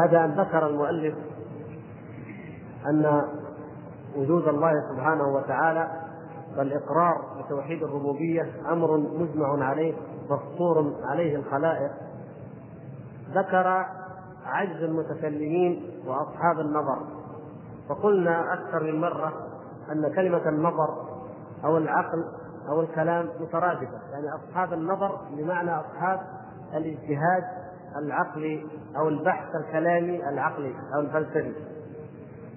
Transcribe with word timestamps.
بعد 0.00 0.14
أن 0.14 0.30
ذكر 0.30 0.66
المؤلف 0.66 1.14
أن 2.86 3.22
وجود 4.16 4.48
الله 4.48 4.72
سبحانه 4.90 5.34
وتعالى 5.34 5.88
والإقرار 6.56 7.14
بتوحيد 7.38 7.82
الربوبية 7.82 8.52
أمر 8.72 8.96
مجمع 8.96 9.64
عليه 9.64 9.94
مسطور 10.30 10.92
عليه 11.04 11.36
الخلائق. 11.36 11.90
ذكر 13.34 13.86
عجز 14.46 14.82
المتكلمين 14.82 16.00
وأصحاب 16.06 16.60
النظر. 16.60 16.98
فقلنا 17.88 18.54
أكثر 18.54 18.82
من 18.82 19.00
مرة 19.00 19.32
أن 19.92 20.14
كلمة 20.14 20.48
النظر 20.48 21.04
أو 21.64 21.76
العقل 21.78 22.24
أو 22.68 22.80
الكلام 22.80 23.28
مترادفة. 23.40 23.98
يعني 24.12 24.26
أصحاب 24.34 24.72
النظر 24.72 25.18
بمعنى 25.36 25.70
أصحاب 25.70 26.20
الإجتهاد 26.74 27.69
العقلي 27.96 28.66
أو 28.96 29.08
البحث 29.08 29.48
الكلامي 29.54 30.28
العقلي 30.28 30.74
أو 30.94 31.00
الفلسفي. 31.00 31.52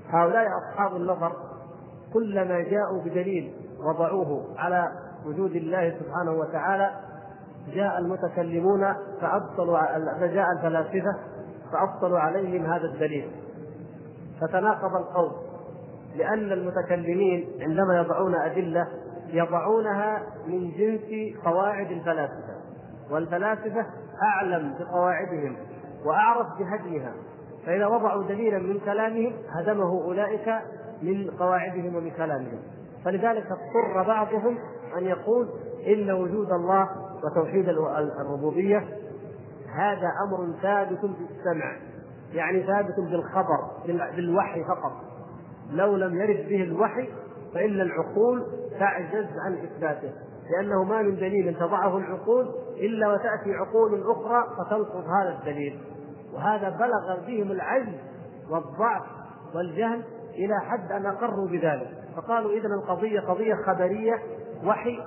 هؤلاء 0.10 0.48
أصحاب 0.58 0.96
النظر 0.96 1.32
كلما 2.14 2.60
جاءوا 2.60 3.02
بدليل 3.06 3.54
وضعوه 3.80 4.46
على 4.58 4.92
وجود 5.26 5.56
الله 5.56 6.00
سبحانه 6.00 6.32
وتعالى 6.32 6.92
جاء 7.74 7.98
المتكلمون 7.98 8.94
فأبطلوا 9.22 9.80
فجاء 10.20 10.52
الفلاسفة 10.58 11.16
فأبطلوا 11.72 12.20
عليهم 12.20 12.66
هذا 12.66 12.86
الدليل. 12.86 13.32
فتناقض 14.42 14.96
القول 14.96 15.32
لأن 16.16 16.52
المتكلمين 16.52 17.48
عندما 17.62 17.98
يضعون 17.98 18.36
أدلة 18.36 18.88
يضعونها 19.28 20.22
من 20.48 20.72
جنس 20.72 21.38
قواعد 21.46 21.92
الفلاسفة. 21.92 22.54
والفلاسفة 23.12 23.86
أعلم 24.24 24.76
بقواعدهم 24.80 25.56
وأعرف 26.06 26.48
بهدمها 26.60 27.14
فإذا 27.66 27.88
وضعوا 27.88 28.24
دليلا 28.24 28.60
من 28.60 28.80
كلامهم 28.80 29.34
هدمه 29.50 30.04
أولئك 30.04 30.56
من 31.02 31.32
قواعدهم 31.40 31.96
ومن 31.96 32.12
كلامهم. 32.12 32.60
فلذلك 33.06 33.46
اضطر 33.46 34.08
بعضهم 34.08 34.58
أن 34.98 35.04
يقول 35.04 35.50
إن 35.88 36.12
وجود 36.12 36.52
الله 36.52 36.90
وتوحيد 37.24 37.70
الربوبية 38.20 38.88
هذا 39.76 40.12
أمر 40.28 40.54
ثابت 40.62 41.00
بالسمع 41.02 41.76
يعني 42.34 42.64
ثابت 42.64 42.96
بالخبر 43.12 43.58
بالوحي 44.16 44.64
فقط. 44.64 44.92
لو 45.72 45.96
لم 45.96 46.22
يرد 46.22 46.50
به 46.50 46.64
الوحي 46.64 47.10
فإن 47.54 47.82
العقول 47.82 48.46
تعجز 48.80 49.28
عن 49.46 49.54
إثباته 49.54 50.12
لأنه 50.52 50.84
ما 50.84 51.02
من 51.02 51.16
دليل 51.16 51.56
تضعه 51.56 51.98
العقول 51.98 52.56
إلا 52.78 53.14
وتأتي 53.14 53.54
عقول 53.54 54.12
أخرى 54.12 54.44
فتنقض 54.58 55.06
هذا 55.06 55.38
الدليل. 55.40 55.80
وهذا 56.34 56.70
بلغ 56.70 57.26
بهم 57.28 57.52
العجز 57.52 57.96
والضعف 58.50 59.04
والجهل 59.56 60.04
إلى 60.34 60.60
حد 60.60 60.92
أن 60.92 61.06
أقروا 61.06 61.48
بذلك. 61.48 61.90
فقالوا 62.16 62.52
إذا 62.52 62.68
القضية 62.68 63.20
قضية 63.20 63.56
خبرية 63.56 64.14
وحي 64.66 65.00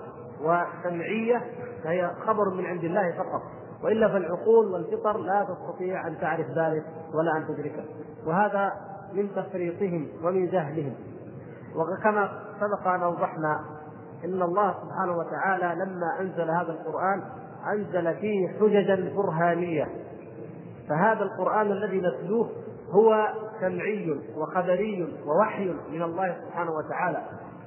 وسمعية 0.43 1.43
فهي 1.84 2.10
خبر 2.26 2.55
من 2.55 2.66
عند 2.66 2.84
الله 2.84 3.12
فقط. 3.12 3.43
وإلا 3.84 4.09
فالعقول 4.09 4.66
والفطر 4.66 5.19
لا 5.19 5.47
تستطيع 5.49 6.06
أن 6.06 6.19
تعرف 6.21 6.47
ذلك 6.47 6.84
ولا 7.14 7.37
أن 7.37 7.46
تدركه. 7.49 7.85
وهذا 8.26 8.73
من 9.12 9.29
تفريطهم 9.35 10.08
ومن 10.25 10.46
جهلهم. 10.46 10.94
وكما 11.76 12.31
سبق 12.61 12.88
أن 12.88 13.02
أوضحنا 13.02 13.61
إن 14.25 14.43
الله 14.43 14.75
سبحانه 14.82 15.19
وتعالى 15.19 15.85
لما 15.85 16.20
أنزل 16.20 16.50
هذا 16.50 16.73
القرآن 16.73 17.23
أنزل 17.73 18.15
فيه 18.15 18.49
حججا 18.49 19.13
برهانية. 19.17 19.87
فهذا 20.89 21.23
القرآن 21.23 21.73
الذي 21.73 22.01
نتلوه 22.01 22.51
هو 22.91 23.29
سمعي 23.61 24.17
وخبري 24.37 25.09
ووحي 25.27 25.75
من 25.93 26.03
الله 26.03 26.37
سبحانه 26.47 26.71
وتعالى. 26.71 27.23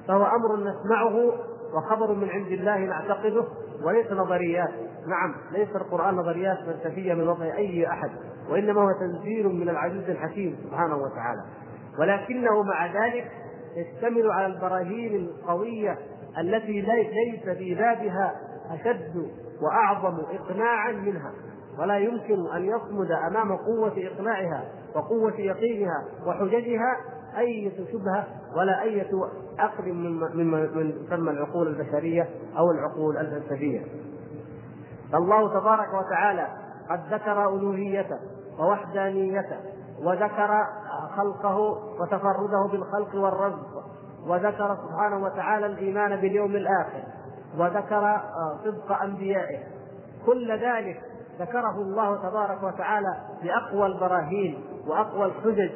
فهو 0.08 0.26
أمر 0.26 0.56
نسمعه 0.56 1.32
وخبر 1.74 2.14
من 2.14 2.30
عند 2.30 2.46
الله 2.46 2.78
نعتقده 2.78 3.44
وليس 3.84 4.12
نظريات. 4.12 4.70
نعم 5.06 5.34
ليس 5.52 5.76
القرآن 5.76 6.14
نظريات 6.14 6.58
فلسفية 6.58 7.14
من 7.14 7.28
وضع 7.28 7.44
أي 7.44 7.86
أحد 7.86 8.10
وإنما 8.50 8.80
هو 8.82 8.88
تنزيل 9.00 9.48
من 9.48 9.68
العزيز 9.68 10.10
الحكيم 10.10 10.56
سبحانه 10.64 10.96
وتعالى. 10.96 11.42
ولكنه 11.98 12.62
مع 12.62 12.86
ذلك 12.86 13.30
يشتمل 13.76 14.30
على 14.30 14.46
البراهين 14.46 15.16
القوية 15.16 15.98
التي 16.38 16.80
ليس 16.80 17.56
في 17.58 17.74
بابها 17.74 18.34
أشد 18.70 19.30
وأعظم 19.62 20.18
إقناعا 20.30 20.92
منها 20.92 21.32
ولا 21.78 21.98
يمكن 21.98 22.46
أن 22.56 22.64
يصمد 22.64 23.10
أمام 23.10 23.56
قوة 23.56 23.92
إقناعها 23.96 24.64
وقوة 24.94 25.34
يقينها 25.40 26.04
وحججها 26.26 26.96
أي 27.38 27.72
شبهة 27.92 28.26
ولا 28.56 28.82
أي 28.82 29.06
عقل 29.58 29.92
من 29.92 30.20
من 30.76 31.06
تسمى 31.06 31.30
العقول 31.30 31.68
البشرية 31.68 32.28
أو 32.58 32.70
العقول 32.70 33.16
الفلسفية. 33.16 33.84
فالله 35.12 35.60
تبارك 35.60 35.88
وتعالى 35.94 36.46
قد 36.90 37.00
ذكر 37.14 37.48
ألوهيته 37.48 38.18
ووحدانيته 38.58 39.56
وذكر 40.04 40.66
خلقه 41.16 41.58
وتفرده 42.00 42.68
بالخلق 42.72 43.14
والرزق 43.14 43.84
وذكر 44.26 44.76
سبحانه 44.76 45.24
وتعالى 45.24 45.66
الإيمان 45.66 46.16
باليوم 46.16 46.50
الآخر 46.50 47.02
وذكر 47.58 48.20
صدق 48.64 49.02
أنبيائه. 49.02 49.58
كل 50.26 50.52
ذلك 50.52 51.02
ذكره 51.40 51.82
الله 51.82 52.28
تبارك 52.28 52.62
وتعالى 52.62 53.16
بأقوى 53.42 53.86
البراهين 53.86 54.64
وأقوى 54.86 55.26
الحجج 55.26 55.70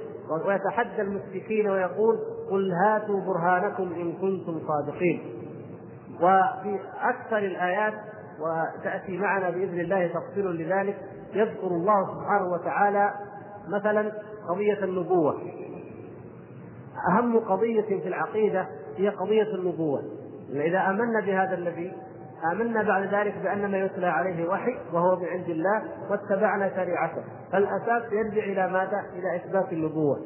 ويتحدى 0.46 1.02
المشركين 1.02 1.70
ويقول 1.70 2.18
قل 2.50 2.72
هاتوا 2.72 3.20
برهانكم 3.20 3.92
إن 3.92 4.12
كنتم 4.12 4.60
صادقين. 4.68 5.22
وفي 6.16 6.80
أكثر 7.00 7.38
الآيات 7.38 7.94
وتأتي 8.40 9.18
معنا 9.18 9.50
بإذن 9.50 9.80
الله 9.80 10.06
تفصيل 10.06 10.46
لذلك 10.46 10.96
يذكر 11.34 11.66
الله 11.66 12.06
سبحانه 12.14 12.52
وتعالى 12.52 13.14
مثلا 13.68 14.12
قضية 14.48 14.84
النبوة. 14.84 15.40
أهم 17.08 17.38
قضية 17.38 17.82
في 18.00 18.08
العقيدة 18.08 18.66
هي 18.96 19.08
قضية 19.08 19.54
النبوة. 19.54 20.02
إذا 20.50 20.78
آمنا 20.90 21.20
بهذا 21.20 21.54
النبي 21.54 21.92
آمنا 22.52 22.82
بعد 22.82 23.14
ذلك 23.14 23.34
بأن 23.42 23.70
ما 23.70 23.78
يتلى 23.78 24.06
عليه 24.06 24.48
وحي 24.48 24.76
وهو 24.92 25.16
من 25.16 25.26
عند 25.26 25.48
الله 25.48 25.82
واتبعنا 26.10 26.68
شريعته 26.68 27.24
فالأساس 27.52 28.12
يرجع 28.12 28.42
إلى 28.44 28.68
ماذا؟ 28.72 29.04
إلى 29.12 29.36
إثبات 29.36 29.72
النبوة 29.72 30.16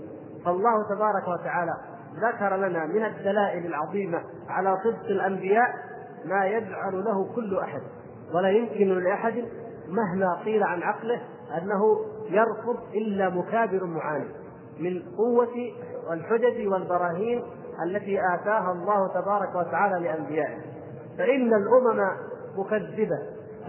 فالله 0.44 0.88
تبارك 0.88 1.28
وتعالى 1.28 1.74
ذكر 2.14 2.56
لنا 2.56 2.86
من 2.86 3.04
الدلائل 3.04 3.66
العظيمة 3.66 4.22
على 4.48 4.76
صدق 4.84 5.06
الأنبياء 5.06 5.68
ما 6.24 6.46
يجعل 6.46 7.04
له 7.04 7.34
كل 7.34 7.58
أحد 7.58 7.80
ولا 8.34 8.48
يمكن 8.48 8.88
لأحد 9.04 9.44
مهما 9.88 10.42
قيل 10.44 10.62
عن 10.62 10.82
عقله 10.82 11.20
أنه 11.62 12.04
يرفض 12.30 12.76
إلا 12.94 13.28
مكابر 13.28 13.84
معاند 13.84 14.28
من 14.80 15.02
قوة 15.16 15.54
الحجج 16.12 16.66
والبراهين 16.66 17.42
التي 17.84 18.20
آتاها 18.34 18.72
الله 18.72 19.08
تبارك 19.08 19.54
وتعالى 19.54 20.08
لأنبيائه. 20.08 20.58
فإن 21.18 21.50
الأمم 21.54 22.10
مكذبة 22.58 23.18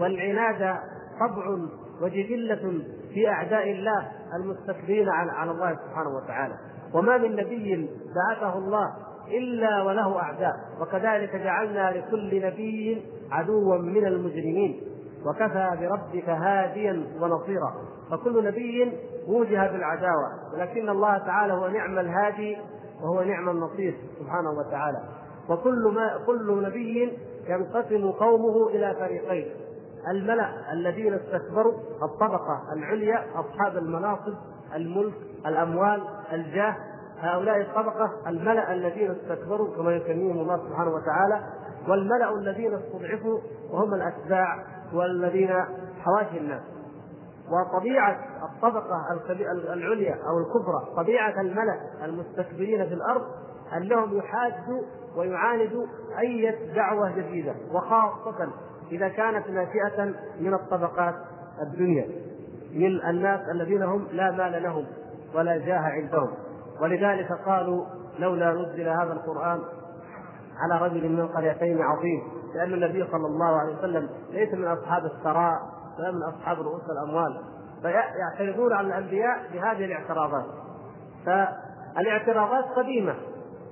والعناد 0.00 0.76
طبع 1.20 1.58
وجبلة 2.02 2.82
في 3.14 3.28
أعداء 3.28 3.70
الله 3.70 4.08
المستكبرين 4.36 5.08
على 5.08 5.50
الله 5.50 5.76
سبحانه 5.86 6.10
وتعالى. 6.16 6.54
وما 6.94 7.18
من 7.18 7.36
نبي 7.36 7.90
بعثه 8.14 8.58
الله 8.58 8.94
إلا 9.28 9.82
وله 9.82 10.18
أعداء. 10.18 10.54
وكذلك 10.80 11.36
جعلنا 11.36 11.90
لكل 11.90 12.46
نبي 12.46 13.02
عدوا 13.30 13.78
من 13.78 14.06
المجرمين. 14.06 14.80
وكفى 15.26 15.76
بربك 15.80 16.28
هاديا 16.28 17.06
ونصيرا. 17.20 17.74
فكل 18.10 18.44
نبي 18.44 18.92
وجه 19.28 19.72
بالعداوة. 19.72 20.54
ولكن 20.54 20.88
الله 20.88 21.18
تعالى 21.18 21.52
هو 21.52 21.68
نعم 21.68 21.98
الهادي 21.98 22.56
وهو 23.02 23.22
نعم 23.22 23.48
النصير 23.48 23.94
سبحانه 24.20 24.50
وتعالى. 24.50 25.00
وكل 25.48 25.92
ما 25.94 26.24
كل 26.26 26.62
نبي 26.62 27.18
ينقسم 27.48 28.10
قومه 28.10 28.68
إلى 28.68 28.94
فريقين. 28.94 29.46
الملأ 30.10 30.72
الذين 30.72 31.14
استكبروا 31.14 31.74
الطبقة 32.02 32.62
العليا 32.76 33.24
أصحاب 33.34 33.76
المناصب 33.76 34.34
الملك 34.74 35.14
الأموال 35.46 36.02
الجاه. 36.32 36.76
هؤلاء 37.18 37.60
الطبقة 37.60 38.10
الملأ 38.26 38.72
الذين 38.72 39.10
استكبروا 39.10 39.76
كما 39.76 39.96
يسميهم 39.96 40.38
الله 40.38 40.56
سبحانه 40.68 40.90
وتعالى. 40.90 41.44
والملأ 41.88 42.34
الذين 42.34 42.74
استضعفوا 42.74 43.38
وهم 43.70 43.94
الأتباع 43.94 44.64
والذين 44.94 45.50
حواشي 46.00 46.38
الناس. 46.38 46.62
وطبيعة 47.50 48.18
الطبقة 48.42 49.06
العليا 49.72 50.14
أو 50.28 50.38
الكبرى 50.38 50.94
طبيعة 50.96 51.40
الملا 51.40 51.80
المستكبرين 52.04 52.88
في 52.88 52.94
الأرض 52.94 53.22
أنهم 53.76 54.18
يحادوا 54.18 54.82
ويعاندوا 55.16 55.86
أي 56.18 56.56
دعوة 56.74 57.16
جديدة 57.16 57.54
وخاصة 57.72 58.48
إذا 58.92 59.08
كانت 59.08 59.50
ناشئة 59.50 60.14
من 60.40 60.54
الطبقات 60.54 61.14
الدنيا 61.62 62.06
من 62.74 63.00
الناس 63.08 63.40
الذين 63.54 63.82
هم 63.82 64.06
لا 64.12 64.30
مال 64.30 64.62
لهم 64.62 64.86
ولا 65.34 65.56
جاه 65.56 65.78
عندهم. 65.78 66.30
ولذلك 66.80 67.32
قالوا 67.32 67.84
لولا 68.18 68.52
نزل 68.52 68.88
هذا 68.88 69.12
القرآن 69.12 69.60
على 70.58 70.86
رجل 70.86 71.08
من 71.08 71.20
القريتين 71.20 71.82
عظيم 71.82 72.22
لأن 72.54 72.74
النبي 72.74 73.06
صلى 73.12 73.26
الله 73.26 73.60
عليه 73.60 73.78
وسلم 73.78 74.08
ليس 74.30 74.54
من 74.54 74.66
أصحاب 74.66 75.04
الثراء 75.04 75.79
من 75.98 76.34
أصحاب 76.34 76.60
رؤوس 76.60 76.82
الأموال. 76.90 77.40
فيعترضون 77.82 78.72
على 78.72 78.86
الأنبياء 78.86 79.38
بهذه 79.52 79.84
الاعتراضات. 79.84 80.44
فالاعتراضات 81.26 82.64
قديمة 82.64 83.14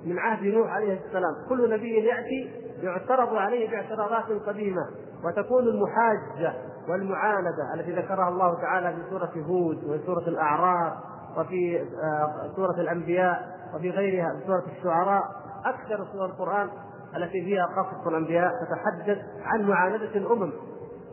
من 0.05 0.19
عهد 0.19 0.45
نوح 0.45 0.73
عليه 0.73 1.01
السلام. 1.07 1.35
كل 1.49 1.71
نبي 1.71 2.05
يأتي 2.05 2.69
يعترض 2.83 3.35
عليه 3.35 3.71
باعتراضات 3.71 4.25
قديمة 4.47 4.87
وتكون 5.25 5.63
المحاجة 5.63 6.55
والمعاندة 6.89 7.75
التي 7.75 7.93
ذكرها 7.93 8.29
الله 8.29 8.61
تعالى 8.61 8.97
في 8.97 9.11
سورة 9.11 9.33
هود 9.37 9.85
وفي 9.85 10.07
سورة 10.07 10.29
الأعراف 10.29 10.93
وفي 11.37 11.81
آه، 11.81 12.51
سورة 12.57 12.81
الأنبياء 12.81 13.59
وفي 13.75 13.91
غيرها 13.91 14.35
في 14.39 14.47
سورة 14.47 14.65
الشعراء. 14.79 15.23
أكثر 15.65 16.07
سور 16.13 16.27
القرآن 16.27 16.69
التي 17.17 17.45
فيها 17.45 17.67
قصص 17.67 18.07
الأنبياء 18.07 18.51
تتحدث 18.65 19.19
عن 19.43 19.63
معاندة 19.63 20.15
الأمم. 20.15 20.53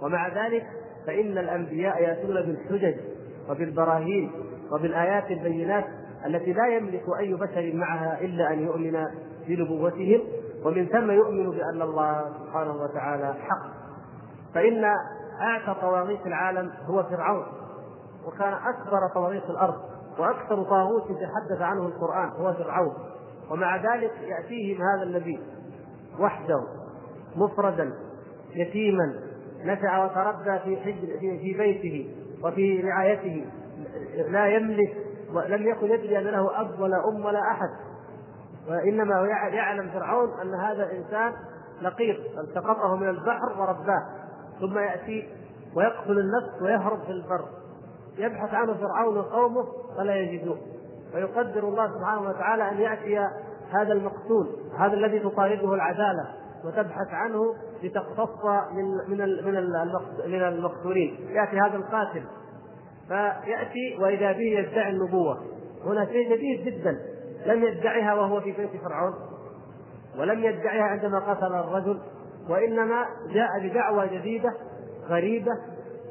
ومع 0.02 0.28
ذلك 0.28 0.64
فإن 1.08 1.38
الأنبياء 1.38 2.04
يأتون 2.04 2.34
بالحجج 2.34 2.96
وبالبراهين 3.50 4.32
وبالآيات 4.72 5.32
البينات 5.32 5.86
التي 6.26 6.54
لا 6.54 6.68
يملك 6.68 7.04
أي 7.20 7.34
بشر 7.34 7.72
معها 7.74 8.22
إلا 8.22 8.54
أن 8.54 8.60
يؤمن 8.60 9.06
بنبوتهم 9.48 10.22
ومن 10.66 10.86
ثم 10.88 11.12
يؤمن 11.12 11.50
بأن 11.50 11.82
الله 11.82 12.34
سبحانه 12.40 12.76
وتعالى 12.76 13.34
حق. 13.34 13.76
فإن 14.54 14.84
اعتى 15.42 15.82
طواغيت 15.82 16.26
العالم 16.26 16.72
هو 16.86 17.04
فرعون 17.04 17.46
وكان 18.28 18.54
أكبر 18.54 19.00
طواغيت 19.14 19.44
الأرض 19.50 19.76
وأكثر 20.20 20.64
طاغوت 20.64 21.04
تحدث 21.08 21.62
عنه 21.62 21.86
القرآن 21.86 22.30
هو 22.30 22.54
فرعون. 22.54 22.94
ومع 23.52 23.76
ذلك 23.76 24.12
يأتيهم 24.22 24.82
هذا 24.82 25.04
النبي 25.04 25.40
وحده 26.20 26.64
مفردا 27.36 27.94
يتيما 28.56 29.14
نشا 29.66 30.04
وتربى 30.04 30.60
في 30.60 30.78
حجر 30.78 31.20
في 31.20 31.54
بيته 31.58 32.16
وفي 32.44 32.82
رعايته. 32.82 33.46
لا 34.30 34.48
يملك 34.48 34.98
ولم 35.34 35.68
يكن 35.68 35.86
يدري 35.86 36.20
أن 36.20 36.24
له 36.24 36.62
اب 36.62 36.80
ولا 36.80 36.98
ام 37.10 37.26
ولا 37.26 37.40
أحد. 37.40 37.70
وإنما 38.70 39.28
يعلم 39.54 39.90
فرعون 39.90 40.30
أن 40.42 40.54
هذا 40.54 40.84
الإنسان 40.84 41.34
لقيط 41.82 42.18
التقطه 42.38 42.96
من 42.96 43.10
البحر 43.10 43.62
ورباه. 43.62 44.06
ثم 44.60 44.78
يأتي 44.78 45.30
ويقتل 45.76 46.20
النفس 46.20 46.62
ويهرب 46.62 47.00
في 47.00 47.12
البر. 47.12 47.46
يبحث 48.18 48.54
عنه 48.54 48.74
فرعون 48.74 49.18
وقومه 49.18 49.66
فلا 49.98 50.16
يجدوه. 50.16 50.58
فيقدر 51.12 51.68
الله 51.68 51.88
سبحانه 51.98 52.30
وتعالى 52.30 52.70
أن 52.70 52.78
يأتي 52.78 53.20
هذا 53.72 53.94
المقتول 53.94 54.48
هذا 54.80 54.94
الذي 54.94 55.20
تطارده 55.20 55.74
العدالة. 55.74 56.45
وتبحث 56.66 57.08
عنه 57.12 57.56
لتقتص 57.84 58.46
من 58.72 59.18
من 59.18 59.44
من 60.28 60.44
المقتولين. 60.44 61.18
يأتي 61.30 61.60
هذا 61.60 61.76
القاتل. 61.78 62.24
فيأتي 63.08 63.98
وإذا 64.00 64.32
به 64.32 64.60
يدعي 64.60 64.90
النبوة. 64.90 65.38
هنا 65.86 66.06
شيء 66.06 66.36
جديد 66.36 66.66
جدا. 66.66 66.98
لم 67.46 67.64
يدعيها 67.64 68.14
وهو 68.14 68.42
في 68.42 68.52
بيت 68.52 68.70
فرعون. 68.82 69.14
ولم 70.20 70.44
يدعيها 70.44 70.84
عندما 70.84 71.20
قتل 71.20 71.56
الرجل. 71.56 72.00
وإنما 72.50 73.06
جاء 73.34 73.50
بدعوى 73.64 74.08
جديدة 74.08 74.54
غريبة 75.08 75.52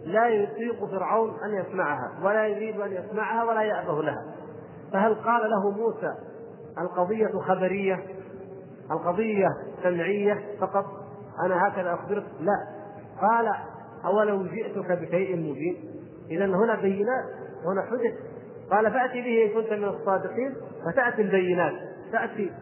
لا 0.05 0.29
يطيق 0.29 0.85
فرعون 0.85 1.31
أن 1.31 1.55
يسمعها 1.55 2.13
ولا 2.23 2.47
يريد 2.47 2.81
أن 2.81 2.93
يسمعها 2.93 3.45
ولا 3.45 3.63
يأبه 3.63 4.03
لها. 4.03 4.25
فهل 4.93 5.15
قال 5.15 5.51
له 5.51 5.71
موسى 5.71 6.15
القضية 6.79 7.41
خبرية؟ 7.41 8.03
القضية 8.91 9.49
سمعية 9.83 10.59
فقط. 10.61 10.85
أنا 11.47 11.69
هكذا 11.69 11.95
أخبرك. 11.95 12.25
لا. 12.41 12.67
قال 13.21 13.55
أولو 14.05 14.43
جئتك 14.43 14.99
بشيء 14.99 15.37
مبين. 15.37 15.77
اذا 16.31 16.45
هنا 16.45 16.75
بينات. 16.75 17.25
هنا 17.67 17.83
حجج 17.83 18.15
قال 18.71 18.93
فأتي 18.93 19.21
به 19.23 19.45
إن 19.45 19.63
كنت 19.63 19.73
من 19.73 19.85
الصادقين. 19.85 20.55
فتأتي 20.87 21.23
البينات. 21.23 21.73
تأتي 22.13 22.53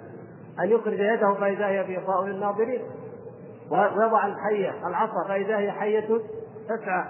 أن 0.60 0.70
يخرج 0.70 0.98
يده 0.98 1.34
فإذا 1.34 1.66
هي 1.66 1.84
بيضاء 1.84 2.24
للناظرين. 2.24 2.82
ويضع 3.70 4.26
الحية 4.26 4.86
العصا 4.86 5.28
فإذا 5.28 5.58
هي 5.58 5.72
حية 5.72 6.08
تسعى. 6.68 7.04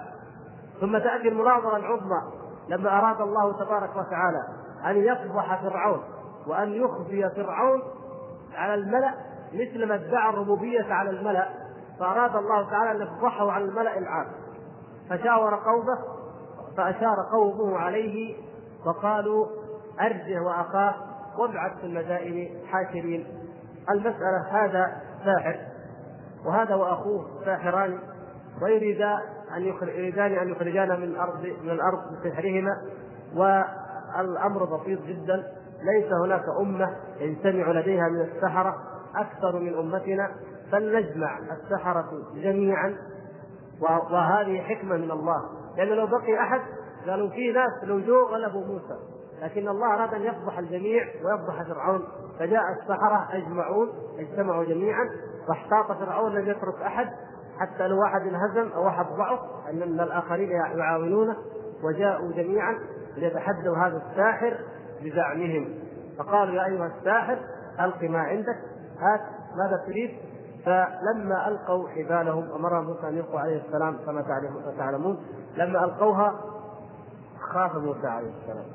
ثم 0.81 0.97
تأتي 0.97 1.27
المناظرة 1.27 1.77
العظمى. 1.77 2.21
لما 2.69 2.99
أراد 2.99 3.21
الله 3.21 3.53
تبارك 3.53 3.89
وتعالى 3.89 4.43
أن 4.85 4.97
يفضح 4.97 5.61
فرعون 5.61 6.03
وأن 6.47 6.73
يخفي 6.73 7.29
فرعون 7.35 7.81
على 8.55 8.73
الملأ 8.73 9.13
مثل 9.53 9.85
ما 9.85 9.95
ادعى 9.95 10.29
الربوبية 10.29 10.93
على 10.93 11.09
الملأ 11.09 11.49
فأراد 11.99 12.35
الله 12.35 12.69
تعالى 12.69 12.91
أن 12.91 13.07
يفضحه 13.07 13.51
على 13.51 13.65
الملأ 13.65 13.97
العام. 13.97 14.27
فشاور 15.09 15.55
قومه 15.55 15.97
فأشار 16.77 17.15
قومه 17.31 17.77
عليه 17.77 18.35
وقالوا 18.85 19.47
أرجه 20.01 20.41
وأخاه 20.41 20.95
وابعث 21.37 21.77
في 21.77 21.85
المدائن 21.85 22.49
حاشرين. 22.67 23.27
المسألة 23.89 24.47
هذا 24.51 25.01
ساحر 25.25 25.59
وهذا 26.45 26.75
وأخوه 26.75 27.25
ساحران 27.45 27.99
ويريدا 28.61 29.19
أن 29.57 29.61
يريدان 29.61 30.31
أن 30.31 30.49
يخرجانا 30.49 30.95
من 30.95 31.03
الأرض 31.03 31.39
من 31.63 31.69
الأرض 31.69 31.99
بسحرهما 32.13 32.81
والأمر 33.35 34.65
بسيط 34.65 35.01
جدا. 35.01 35.62
ليس 35.83 36.13
هناك 36.25 36.43
أمة 36.61 36.95
يجتمع 37.19 37.71
لديها 37.71 38.09
من 38.09 38.21
السحرة 38.21 38.75
أكثر 39.15 39.59
من 39.59 39.77
أمتنا 39.77 40.31
فلنجمع 40.71 41.39
السحرة 41.39 42.09
جميعا. 42.35 42.95
وهذه 44.11 44.61
حكمة 44.61 44.97
من 44.97 45.11
الله. 45.11 45.41
لأن 45.77 45.87
لو 45.87 46.07
بقي 46.07 46.39
أحد 46.39 46.61
قالوا 47.07 47.29
في 47.29 47.51
ناس 47.51 47.83
لو 47.83 47.99
جو 47.99 48.25
غلبوا 48.25 48.65
موسى. 48.65 48.97
لكن 49.41 49.67
الله 49.67 49.93
أراد 49.93 50.13
أن 50.13 50.21
يفضح 50.21 50.57
الجميع 50.57 51.03
ويفضح 51.23 51.63
فرعون. 51.63 52.03
فجاء 52.39 52.63
السحرة 52.81 53.27
أجمعون 53.31 53.89
اجتمعوا 54.19 54.63
جميعا. 54.63 55.09
واحتاط 55.49 55.97
فرعون 55.97 56.31
لم 56.31 56.49
يترك 56.49 56.81
أحد. 56.85 57.07
حتى 57.59 57.87
لو 57.87 58.01
واحد 58.01 58.21
انهزم 58.21 58.71
أو 58.71 58.85
واحد 58.85 59.05
ضعف 59.05 59.39
أن 59.69 59.83
الآخرين 59.83 60.51
يعاونونه. 60.51 61.35
وجاءوا 61.83 62.31
جميعا 62.31 62.79
ليتحدوا 63.17 63.77
هذا 63.77 64.01
الساحر. 64.09 64.57
بزعمهم. 65.03 65.69
فقالوا 66.17 66.55
يا 66.55 66.65
أيها 66.65 66.91
الساحر 66.97 67.37
ألق 67.79 68.03
ما 68.03 68.19
عندك. 68.19 68.57
هات 68.99 69.21
ماذا 69.57 69.83
تريد؟ 69.87 70.11
فلما 70.65 71.47
ألقوا 71.47 71.89
حبالهم 71.89 72.51
أمر 72.51 72.81
موسى 72.81 73.07
أن 73.07 73.17
يلقوا 73.17 73.39
عليه 73.39 73.61
السلام 73.67 73.97
كما 74.05 74.21
تعلمون. 74.77 75.17
لما 75.57 75.83
ألقوها 75.83 76.33
خاف 77.53 77.75
موسى 77.75 78.07
عليه 78.07 78.31
السلام. 78.41 78.65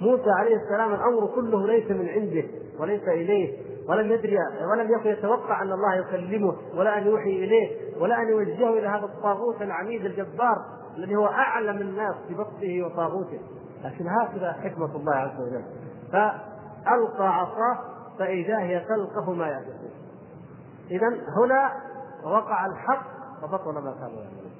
موسى 0.00 0.30
عليه 0.30 0.56
السلام 0.56 0.94
الأمر 0.94 1.26
كله 1.34 1.66
ليس 1.66 1.90
من 1.90 2.08
عنده 2.08 2.44
وليس 2.80 3.08
إليه 3.08 3.58
ولم 3.88 4.12
يدري 4.12 4.38
ولم 4.70 4.92
يكن 4.92 5.10
يتوقع 5.10 5.62
أن 5.62 5.72
الله 5.72 5.94
يكلمه 5.94 6.56
ولا 6.74 6.98
أن 6.98 7.06
يوحي 7.06 7.30
إليه 7.30 7.76
ولا 8.00 8.22
أن 8.22 8.28
يوجهه 8.28 8.78
إلى 8.78 8.88
هذا 8.88 9.04
الطاغوت 9.04 9.62
العميد 9.62 10.04
الجبار 10.04 10.56
الذي 10.96 11.16
هو 11.16 11.26
أعلم 11.26 11.76
الناس 11.76 12.14
ببطه 12.30 12.82
وطاغوته. 12.86 13.40
لكن 13.84 14.08
هكذا 14.08 14.52
حكمة 14.52 14.96
الله 14.96 15.14
عز 15.14 15.40
وجل. 15.40 15.64
فألقى 16.12 17.38
عصاه 17.40 17.78
فإذا 18.18 18.58
هي 18.58 18.80
تلقف 18.80 19.28
ما 19.28 19.46
يأفكون 19.46 19.90
اذا 20.90 21.08
هنا 21.36 21.72
وقع 22.24 22.66
الحق 22.66 23.06
فبطل 23.42 23.72
ما 23.74 23.94
كانوا 24.00 24.22
يعملون. 24.22 24.52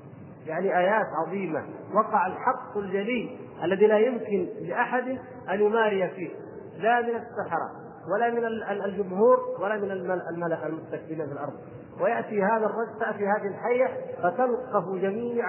يعني 0.46 0.78
آيات 0.78 1.06
عظيمة. 1.26 1.64
وقع 1.94 2.26
الحق 2.26 2.76
الجلي 2.76 3.38
الذي 3.62 3.86
لا 3.86 3.98
يمكن 3.98 4.48
لأحد 4.60 5.18
أن 5.50 5.60
يماري 5.60 6.08
فيه. 6.08 6.30
لا 6.78 7.02
من 7.02 7.08
السحرة 7.08 7.70
ولا 8.12 8.30
من 8.30 8.44
الجمهور 8.84 9.38
ولا 9.60 9.76
من 9.76 9.90
الملأ 10.30 10.66
المستكبرين 10.66 11.26
في 11.26 11.32
الأرض. 11.32 11.52
ويأتي 12.00 12.42
هذا 12.42 12.66
الرجل 12.66 12.98
تأتي 13.00 13.26
هذه 13.26 13.46
الحية 13.46 14.14
فتلقف 14.22 14.88
جميع 15.02 15.46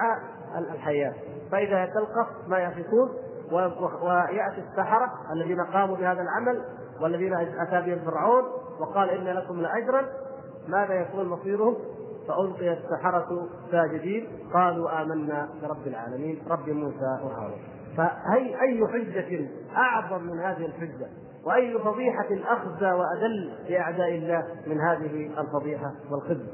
الحياة. 0.58 1.14
فإذا 1.52 1.86
تلقف 1.86 2.48
ما 2.48 2.58
يفكون 2.58 3.08
ويأتي 3.52 4.60
السحرة 4.70 5.10
الذين 5.32 5.60
قاموا 5.60 5.96
بهذا 5.96 6.22
العمل 6.22 6.64
والذين 7.00 7.34
أتى 7.34 7.80
بهم 7.86 7.98
فرعون 8.04 8.44
وقال 8.80 9.10
إن 9.10 9.24
لكم 9.24 9.60
لاجرا 9.60 10.02
ماذا 10.68 10.94
يكون 10.94 11.28
مصيرهم؟ 11.28 11.76
فألقي 12.28 12.72
السحرة 12.72 13.48
ساجدين. 13.70 14.28
قالوا 14.54 15.02
آمنا 15.02 15.48
برب 15.62 15.86
العالمين. 15.86 16.42
رب 16.50 16.68
موسى 16.68 17.18
وهارون. 17.24 17.58
فأي 17.96 18.60
أي 18.60 18.86
حجة 18.86 19.48
أعظم 19.76 20.22
من 20.22 20.40
هذه 20.40 20.66
الحجة؟ 20.66 21.08
وأي 21.44 21.78
فضيحة 21.78 22.28
أخزى 22.52 22.90
وأذل 22.92 23.52
لأعداء 23.68 24.14
الله 24.14 24.46
من 24.66 24.80
هذه 24.80 25.40
الفضيحة 25.40 25.92
والخزي؟ 26.10 26.48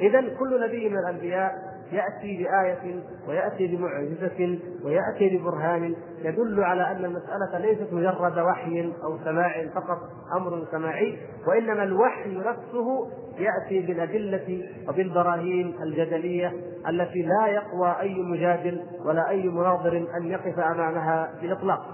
إذا 0.00 0.20
كل 0.20 0.60
نبي 0.66 0.88
من 0.88 0.98
الأنبياء 0.98 1.73
يأتي 1.94 2.44
بآية 2.44 3.02
ويأتي 3.28 3.76
بمعجزة 3.76 4.58
ويأتي 4.84 5.38
ببرهان 5.38 5.94
يدل 6.18 6.64
على 6.64 6.90
أن 6.90 7.04
المسألة 7.04 7.58
ليست 7.58 7.92
مجرد 7.92 8.38
وحي 8.38 8.92
أو 9.04 9.18
سماع 9.24 9.66
فقط 9.74 9.98
أمر 10.36 10.66
سماعي 10.70 11.18
وإنما 11.46 11.84
الوحي 11.84 12.36
نفسه 12.36 13.10
يأتي 13.38 13.86
بالأدلة 13.86 14.62
وبالبراهين 14.88 15.74
الجدلية 15.82 16.52
التي 16.88 17.22
لا 17.22 17.46
يقوى 17.46 17.96
أي 18.00 18.22
مجادل 18.22 18.82
ولا 19.04 19.28
أي 19.28 19.48
مناظر 19.48 19.96
أن 20.16 20.26
يقف 20.26 20.58
أمامها 20.58 21.30
بإطلاق 21.42 21.86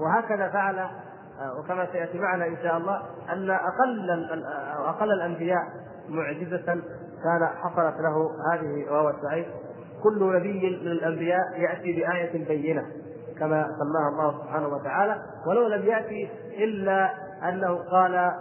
وهكذا 0.00 0.48
فعل 0.48 0.86
وكما 1.58 1.86
سيأتي 1.92 2.18
معنا 2.18 2.46
إن 2.46 2.56
شاء 2.62 2.76
الله 2.76 3.02
أن 3.32 3.50
أقل 3.50 4.10
أقل 4.86 5.12
الأنبياء 5.12 5.62
معجزة 6.08 6.82
كان 7.24 7.46
حصلت 7.46 7.94
له 8.00 8.30
هذه 8.52 8.90
وهو 8.90 9.10
السعيد 9.10 9.46
كل 10.02 10.36
نبي 10.36 10.80
من 10.82 10.92
الأنبياء 10.92 11.60
يأتي 11.60 11.92
بآية 11.92 12.46
بينة 12.48 12.86
كما 13.38 13.66
سماها 13.78 14.08
الله 14.08 14.42
سبحانه 14.42 14.68
وتعالى 14.68 15.16
ولو 15.46 15.68
لم 15.68 15.86
يأتي 15.86 16.28
إلا 16.58 17.10
أنه 17.48 17.74
قال 17.74 18.32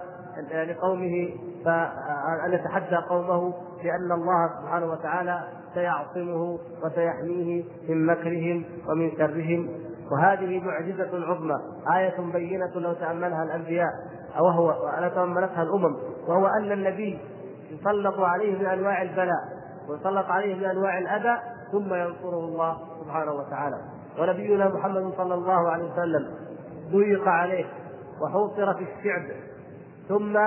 لقومه 0.51 1.29
فان 1.65 2.53
يتحدى 2.53 2.95
قومه 2.95 3.53
بأن 3.83 4.11
الله 4.11 4.49
سبحانه 4.61 4.91
وتعالى 4.91 5.43
سيعصمه 5.73 6.59
وسيحميه 6.83 7.63
من 7.89 8.05
مكرهم 8.05 8.65
ومن 8.89 9.11
شرهم. 9.17 9.69
وهذه 10.11 10.59
معجزة 10.59 11.25
عظمى 11.25 11.59
آية 11.95 12.31
بينة 12.33 12.71
لو 12.75 12.93
تأملها 12.93 13.43
الأنبياء 13.43 13.89
وهو 14.39 14.75
تأملتها 15.15 15.63
الأمم 15.63 15.95
وهو 16.27 16.47
أن 16.47 16.71
النبي 16.71 17.19
يسلط 17.73 18.19
عليه 18.19 18.59
من 18.59 18.65
أنواع 18.65 19.01
البلاء 19.01 19.43
ويسلط 19.89 20.25
عليه 20.29 20.55
من 20.55 20.65
أنواع 20.65 20.97
الأذى 20.97 21.37
ثم 21.71 21.93
ينصره 21.93 22.39
الله 22.39 22.77
سبحانه 23.03 23.31
وتعالى. 23.31 23.77
ونبينا 24.19 24.69
محمد 24.69 25.13
صلى 25.17 25.33
الله 25.33 25.69
عليه 25.71 25.91
وسلم 25.91 26.31
ضيق 26.91 27.27
عليه 27.27 27.65
وحوصر 28.21 28.73
في 28.73 28.83
الشعب 28.83 29.23
ثم 30.07 30.37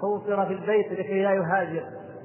حوصر 0.00 0.46
في 0.46 0.52
البيت 0.52 0.92
لكي 0.92 1.22
لا 1.22 1.32
يهاجر 1.32 1.82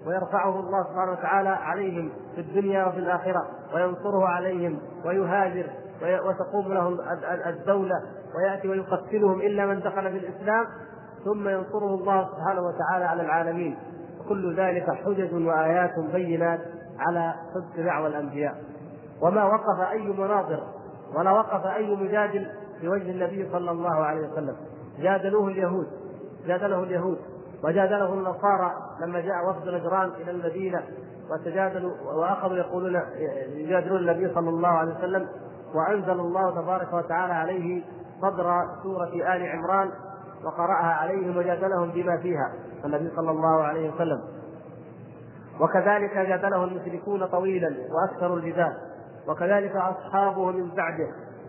ويرفعه 0.08 0.60
الله 0.60 0.84
سبحانه 0.84 1.12
وتعالى 1.12 1.50
عليهم 1.50 2.12
في 2.36 2.42
الدنيا 2.42 2.86
وفي 2.86 2.98
الآخرة 3.00 3.46
وينصره 3.74 4.28
عليهم 4.28 4.80
ويهاجر 5.06 5.66
وتقوم 6.02 6.74
له 6.74 6.98
الدولة 7.50 7.96
ويأتي 8.36 8.68
ويقتلهم 8.68 9.42
إلا 9.42 9.66
من 9.66 9.80
دخل 9.80 10.12
في 10.12 10.18
الإسلام 10.18 10.66
ثم 11.26 11.50
ينصره 11.50 11.96
الله 11.96 12.30
سبحانه 12.32 12.62
وتعالى 12.62 13.06
على 13.06 13.22
العالمين. 13.22 13.78
كل 14.30 14.56
ذلك 14.56 14.90
حجج 14.92 15.34
وآيات 15.48 16.00
بينات 16.14 16.60
على 17.00 17.34
صدق 17.54 17.86
دعوى 17.86 18.08
الأنبياء. 18.08 18.56
وما 19.22 19.44
وقف 19.44 19.92
أي 19.92 20.02
مناظر 20.02 20.64
ولا 21.18 21.32
وقف 21.32 21.66
أي 21.66 21.96
مجادل 21.96 22.48
في 22.82 22.88
وجه 22.88 23.12
النبي 23.12 23.50
صلى 23.52 23.72
الله 23.72 23.96
عليه 23.96 24.28
وسلم. 24.28 24.56
جادلوه 25.00 25.48
اليهود 25.48 25.88
جادله 26.48 26.84
اليهود 26.84 27.18
وجادله 27.64 28.14
النصارى 28.14 28.72
لما 29.02 29.20
جاء 29.20 29.50
وفد 29.50 29.70
نجران 29.70 30.10
إلى 30.10 30.32
المدينة 30.32 30.84
وتجادلوا 31.32 31.92
وأخذوا 32.16 32.58
يقولون 32.58 33.02
يجادلون 33.56 34.00
النبي 34.00 34.34
صلى 34.34 34.50
الله 34.50 34.68
عليه 34.68 34.96
وسلم. 34.96 35.28
وأنزل 35.76 36.20
الله 36.20 36.62
تبارك 36.62 36.94
وتعالى 36.94 37.34
عليه 37.34 37.84
صدر 38.22 38.62
سورة 38.84 39.36
آل 39.36 39.50
عمران 39.50 39.90
وقرأها 40.46 40.94
عليهم 40.94 41.38
وجادلهم 41.38 41.92
بما 41.92 42.18
فيها. 42.18 42.54
النبي 42.86 43.16
صلى 43.16 43.32
الله 43.32 43.64
عليه 43.64 43.94
وسلم. 43.94 44.22
وكذلك 45.60 46.18
جادله 46.18 46.64
المشركون 46.64 47.26
طويلا 47.26 47.76
واكثروا 47.92 48.38
الجدال. 48.38 48.74
وكذلك 49.28 49.76
أصحابه 49.76 50.52
من 50.52 50.76
بعده. 50.76 51.08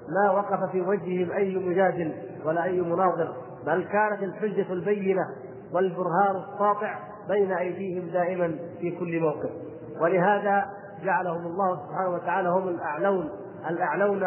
ما 0.09 0.31
وقف 0.31 0.71
في 0.71 0.81
وجههم 0.81 1.33
أي 1.33 1.57
مجادل 1.57 2.13
ولا 2.45 2.65
أي 2.65 2.81
مناظر 2.81 3.35
بل 3.67 3.85
كانت 3.85 4.23
الحجة 4.23 4.73
البينة 4.73 5.23
والبرهان 5.73 6.37
الساطع 6.37 6.99
بين 7.29 7.53
أيديهم 7.53 8.09
دائما 8.09 8.57
في 8.81 8.91
كل 8.91 9.21
موقف. 9.21 9.51
ولهذا 10.01 10.65
جعلهم 11.05 11.47
الله 11.47 11.87
سبحانه 11.87 12.09
وتعالى 12.09 12.49
هم 12.49 12.69
الأعلون 12.69 13.31
الأعلون 13.71 14.23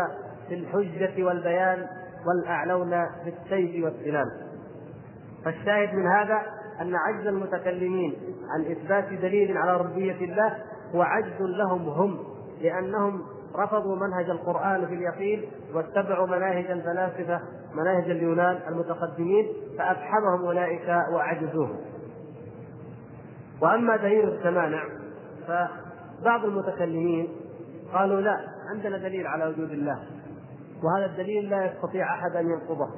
في 0.47 0.53
الحجة 0.55 1.23
والبيان 1.23 1.87
والأعلون 2.27 2.89
في 3.23 3.33
السيف 3.43 3.85
والسنان 3.85 4.27
فالشاهد 5.45 5.93
من 5.93 6.07
هذا 6.07 6.41
أن 6.81 6.95
عجز 6.95 7.27
المتكلمين 7.27 8.15
عن 8.49 8.71
إثبات 8.71 9.13
دليل 9.21 9.57
على 9.57 9.77
ربوبية 9.77 10.25
الله 10.25 10.55
هو 10.95 11.01
عجز 11.01 11.41
لهم 11.41 11.89
هم 11.89 12.19
لأنهم 12.61 13.21
رفضوا 13.55 13.95
منهج 13.95 14.29
القرآن 14.29 14.85
في 14.87 14.93
اليقين 14.93 15.51
واتبعوا 15.73 16.27
مناهج 16.27 16.71
الفلاسفة 16.71 17.41
مناهج 17.73 18.09
اليونان 18.09 18.59
المتقدمين 18.67 19.47
فأفحمهم 19.77 20.45
أولئك 20.45 20.87
وعجزوهم 21.13 21.77
وأما 23.61 23.97
دليل 23.97 24.29
التمانع 24.29 24.83
فبعض 25.47 26.45
المتكلمين 26.45 27.27
قالوا 27.93 28.21
لا 28.21 28.37
عندنا 28.75 28.97
دليل 28.97 29.27
على 29.27 29.45
وجود 29.45 29.71
الله 29.71 29.99
وهذا 30.83 31.05
الدليل 31.05 31.49
لا 31.49 31.65
يستطيع 31.65 32.13
أحد 32.13 32.35
أن 32.35 32.49
ينقضه. 32.49 32.89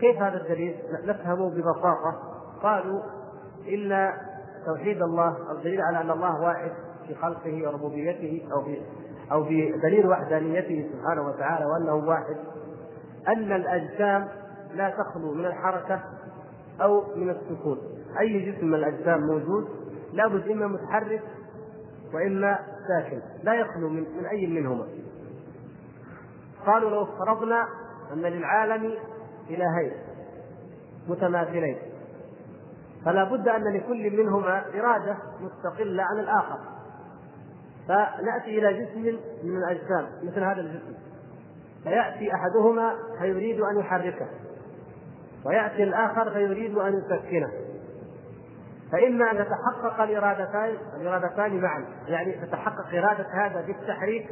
كيف 0.00 0.22
هذا 0.22 0.42
الدليل؟ 0.42 0.76
نفهمه 1.04 1.50
ببساطة. 1.50 2.35
قالوا 2.62 3.02
إن 3.68 4.12
توحيد 4.66 5.02
الله 5.02 5.36
الدليل 5.52 5.80
على 5.80 6.00
أن 6.00 6.10
الله 6.10 6.40
واحد 6.40 6.70
في 7.06 7.14
خلقه 7.14 7.68
وربوبيته 7.68 8.48
أو 8.52 8.64
في 8.64 8.82
أو 9.32 9.44
في 9.44 9.72
دليل 9.82 10.06
وحدانيته 10.06 10.90
سبحانه 10.92 11.28
وتعالى 11.28 11.66
وأنه 11.66 11.94
واحد 11.94 12.36
أن 13.28 13.52
الأجسام 13.52 14.28
لا 14.74 14.90
تخلو 14.90 15.34
من 15.34 15.46
الحركة 15.46 16.00
أو 16.80 17.04
من 17.16 17.30
السكون. 17.30 17.78
أي 18.20 18.52
جسم 18.52 18.66
من 18.66 18.74
الأجسام 18.74 19.20
موجود 19.20 19.68
لابد 20.12 20.48
إما 20.50 20.66
متحرك 20.66 21.22
وإما 22.14 22.58
ساكن 22.88 23.20
لا 23.42 23.54
يخلو 23.54 23.88
من, 23.88 24.04
من 24.18 24.26
أي 24.26 24.46
منهما. 24.46 24.86
قالوا 26.66 26.90
لو 26.90 27.02
افترضنا 27.02 27.68
أن 28.12 28.22
للعالم 28.22 28.94
إلهين 29.50 29.92
متماثلين. 31.08 31.76
فلا 33.06 33.24
بد 33.24 33.48
أن 33.48 33.76
لكل 33.76 34.16
منهما 34.16 34.64
إرادة 34.74 35.16
مستقلة 35.40 36.02
عن 36.02 36.18
الآخر. 36.18 36.58
فنأتي 37.88 38.58
إلى 38.58 38.84
جسم 38.84 39.18
من 39.44 39.56
الأجسام 39.56 40.06
مثل 40.22 40.40
هذا 40.40 40.60
الجسم. 40.60 40.94
فيأتي 41.84 42.34
أحدهما 42.34 42.94
فيريد 43.18 43.60
أن 43.60 43.78
يحركه 43.78 44.26
ويأتي 45.44 45.82
الآخر 45.82 46.30
فيريد 46.30 46.78
أن 46.78 46.94
يسكنه. 46.98 47.50
فإما 48.92 49.30
أن 49.30 49.36
تتحقق 49.38 50.00
الإرادتان 50.00 50.76
الإرادتان 51.00 51.60
معا 51.60 51.84
يعني 52.06 52.32
تتحقق 52.32 52.86
إرادة 52.94 53.26
هذا 53.32 53.60
بالتحريك 53.66 54.30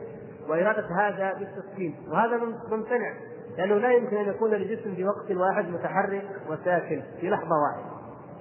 وإرادة 0.48 0.86
هذا 1.00 1.34
بالتسكين. 1.34 1.94
وهذا 2.10 2.36
ممتنع 2.70 3.14
لأنه 3.58 3.74
لا 3.74 3.92
يمكن 3.92 4.16
أن 4.16 4.28
يكون 4.28 4.54
الجسم 4.54 4.94
في 4.94 5.04
وقت 5.04 5.30
واحد 5.30 5.68
متحرك 5.68 6.24
وساكن 6.48 7.02
في 7.20 7.30
لحظة 7.30 7.54
واحدة. 7.62 7.93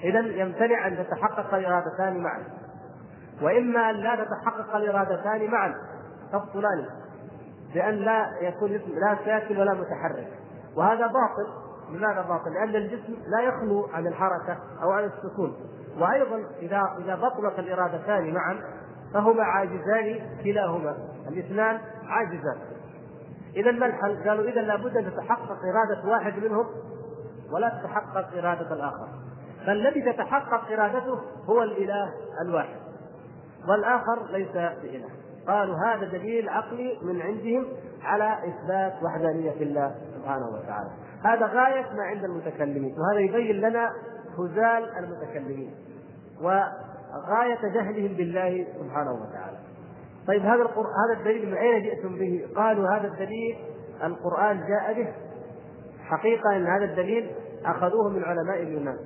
إذا 0.03 0.19
يمتنع 0.19 0.87
أن 0.87 0.97
تتحقق 0.97 1.53
الإرادتان 1.53 2.23
معا. 2.23 2.43
وإما 3.41 3.89
أن 3.89 3.95
لا 3.95 4.15
تتحقق 4.15 4.75
الإرادتان 4.75 5.51
معا. 5.51 5.75
تبطلان 6.31 6.85
بأن 7.73 7.95
لا 7.95 8.25
يكون 8.41 8.69
جسم 8.69 8.99
لا 8.99 9.17
ساكن 9.25 9.57
ولا 9.57 9.73
متحرك. 9.73 10.27
وهذا 10.75 11.07
باطل. 11.07 11.63
لماذا 11.89 12.21
باطل؟ 12.21 12.53
لأن 12.53 12.75
الجسم 12.75 13.13
لا 13.27 13.41
يخلو 13.41 13.89
عن 13.93 14.07
الحركة 14.07 14.57
أو 14.83 14.91
عن 14.91 15.03
السكون. 15.03 15.55
وأيضا 15.99 16.43
إذا 16.59 16.95
إذا 16.99 17.15
بطلت 17.15 17.59
الإرادتان 17.59 18.33
معا 18.33 18.59
فهما 19.13 19.43
عاجزان 19.43 20.19
كلاهما. 20.43 20.97
الاثنان 21.27 21.79
عاجزان. 22.07 22.57
إذا 23.55 23.71
ما 23.71 23.85
الحل؟ 23.85 24.29
قالوا 24.29 24.49
إذا 24.49 24.61
لابد 24.61 24.97
أن 24.97 25.11
تتحقق 25.11 25.57
إرادة 25.73 26.09
واحد 26.09 26.33
منهم 26.43 26.65
ولا 27.51 27.69
تتحقق 27.69 28.37
إرادة 28.37 28.73
الآخر. 28.73 29.07
فالذي 29.65 30.01
تتحقق 30.01 30.71
إرادته 30.71 31.19
هو 31.49 31.63
الإله 31.63 32.13
الواحد. 32.41 32.75
والآخر 33.69 34.31
ليس 34.31 34.51
بإله. 34.51 35.09
قالوا 35.47 35.75
هذا 35.75 36.05
دليل 36.05 36.49
عقلي 36.49 36.97
من 37.01 37.21
عندهم 37.21 37.65
على 38.03 38.37
إثبات 38.47 38.93
وحدانية 39.03 39.61
الله 39.61 39.95
سبحانه 40.17 40.45
وتعالى. 40.47 40.89
هذا 41.23 41.45
غاية 41.45 41.93
ما 41.93 42.03
عند 42.03 42.23
المتكلمين 42.23 42.95
وهذا 42.99 43.19
يبين 43.19 43.61
لنا 43.61 43.93
هزال 44.39 44.89
المتكلمين 44.97 45.71
وغاية 46.41 47.61
جهلهم 47.73 48.13
بالله 48.17 48.67
سبحانه 48.79 49.11
وتعالى. 49.11 49.57
طيب 50.27 50.41
هذا 50.41 50.61
القرآن 50.61 50.93
هذا 51.09 51.19
الدليل 51.19 51.49
من 51.49 51.57
أين 51.57 51.83
جئتم 51.83 52.15
به؟ 52.15 52.47
قالوا 52.55 52.89
هذا 52.89 53.07
الدليل 53.07 53.57
القرآن 54.03 54.57
جاء 54.57 54.93
به. 54.93 55.13
حقيقة 56.03 56.55
أن 56.55 56.67
هذا 56.67 56.85
الدليل 56.85 57.31
أخذوه 57.65 58.09
من 58.09 58.23
علماء 58.23 58.61
اليونان. 58.61 58.97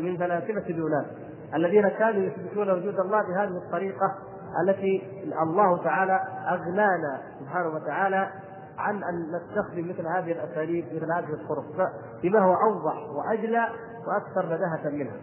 من 0.00 0.16
فلاسفة 0.16 0.70
اليونان 0.70 1.06
الذين 1.54 1.88
كانوا 1.88 2.22
يثبتون 2.22 2.70
وجود 2.70 3.00
الله 3.00 3.22
بهذه 3.22 3.56
الطريقة 3.66 4.14
التي 4.62 5.02
الله 5.42 5.84
تعالى 5.84 6.20
أغنانا 6.48 7.20
سبحانه 7.40 7.68
وتعالى 7.68 8.30
عن 8.78 9.04
أن 9.04 9.32
نستخدم 9.32 9.88
مثل 9.88 10.06
هذه 10.06 10.32
الأساليب 10.32 10.84
مثل 10.94 11.12
هذه 11.12 11.32
الطرق. 11.32 11.92
بما 12.22 12.40
هو 12.40 12.54
أوضح 12.54 13.10
وأجلى 13.10 13.68
وأكثر 14.06 14.46
بداهة 14.46 14.90
منها. 14.90 15.16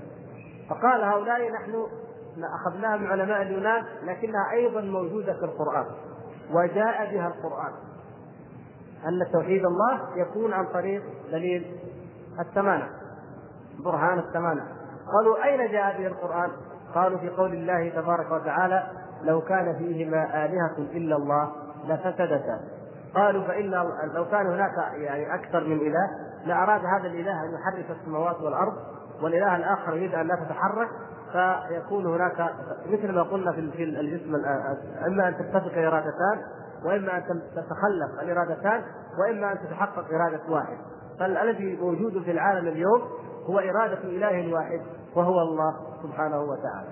فقال 0.69 1.03
هؤلاء 1.03 1.51
نحن 1.51 1.87
أخذناها 2.55 2.97
من 2.97 3.07
علماء 3.07 3.41
اليونان 3.41 3.83
لكنها 4.03 4.51
أيضا 4.51 4.81
موجودة 4.81 5.33
في 5.33 5.45
القرآن 5.45 5.85
وجاء 6.53 7.13
بها 7.13 7.27
القرآن. 7.27 7.73
أن 9.07 9.31
توحيد 9.31 9.65
الله 9.65 9.99
يكون 10.15 10.53
عن 10.53 10.65
طريق 10.65 11.03
دليل 11.31 11.75
الثمانة 12.39 13.00
برهان 13.85 14.19
الثمانة 14.19 14.61
قالوا 15.13 15.43
أين 15.45 15.71
جاء 15.71 15.97
به 15.97 16.07
القرآن؟ 16.07 16.49
قالوا 16.95 17.17
في 17.17 17.29
قول 17.29 17.53
الله 17.53 17.89
تبارك 17.89 18.31
وتعالى 18.31 18.83
لو 19.23 19.41
كان 19.41 19.75
فيهما 19.77 20.45
آلهة 20.45 20.77
إلا 20.77 21.15
الله 21.15 21.51
لفسدتا. 21.87 22.59
قالوا 23.15 23.43
فإن 23.43 23.65
لو 24.15 24.25
كان 24.31 24.47
هناك 24.47 24.77
يعني 24.93 25.35
أكثر 25.35 25.63
من 25.63 25.77
إله 25.77 26.09
لأراد 26.45 26.81
هذا 26.85 27.07
الإله 27.07 27.31
أن 27.31 27.53
يحرك 27.53 27.97
السماوات 27.99 28.41
والأرض 28.41 28.73
والإله 29.21 29.55
الآخر 29.55 29.95
يريد 29.95 30.15
أن 30.15 30.27
لا 30.27 30.35
تتحرك 30.35 30.89
فيكون 31.31 32.05
هناك 32.05 32.53
مثل 32.89 33.11
ما 33.11 33.23
قلنا 33.23 33.51
في 33.51 33.83
الجسم 33.83 34.35
إما 35.07 35.27
أن 35.27 35.37
تتفق 35.37 35.77
إرادتان 35.77 36.41
وإما 36.85 37.17
أن 37.17 37.23
تتخلف 37.55 38.21
الإرادتان 38.21 38.81
وإما 39.19 39.51
أن 39.51 39.57
تتحقق 39.57 40.05
إرادة 40.13 40.41
واحد. 40.49 40.77
فالذي 41.19 41.75
موجود 41.75 42.23
في 42.23 42.31
العالم 42.31 42.67
اليوم 42.67 43.01
هو 43.49 43.59
إرادة 43.59 44.03
إله 44.03 44.53
واحد 44.53 44.81
وهو 45.15 45.41
الله 45.41 45.75
سبحانه 46.03 46.41
وتعالى. 46.41 46.89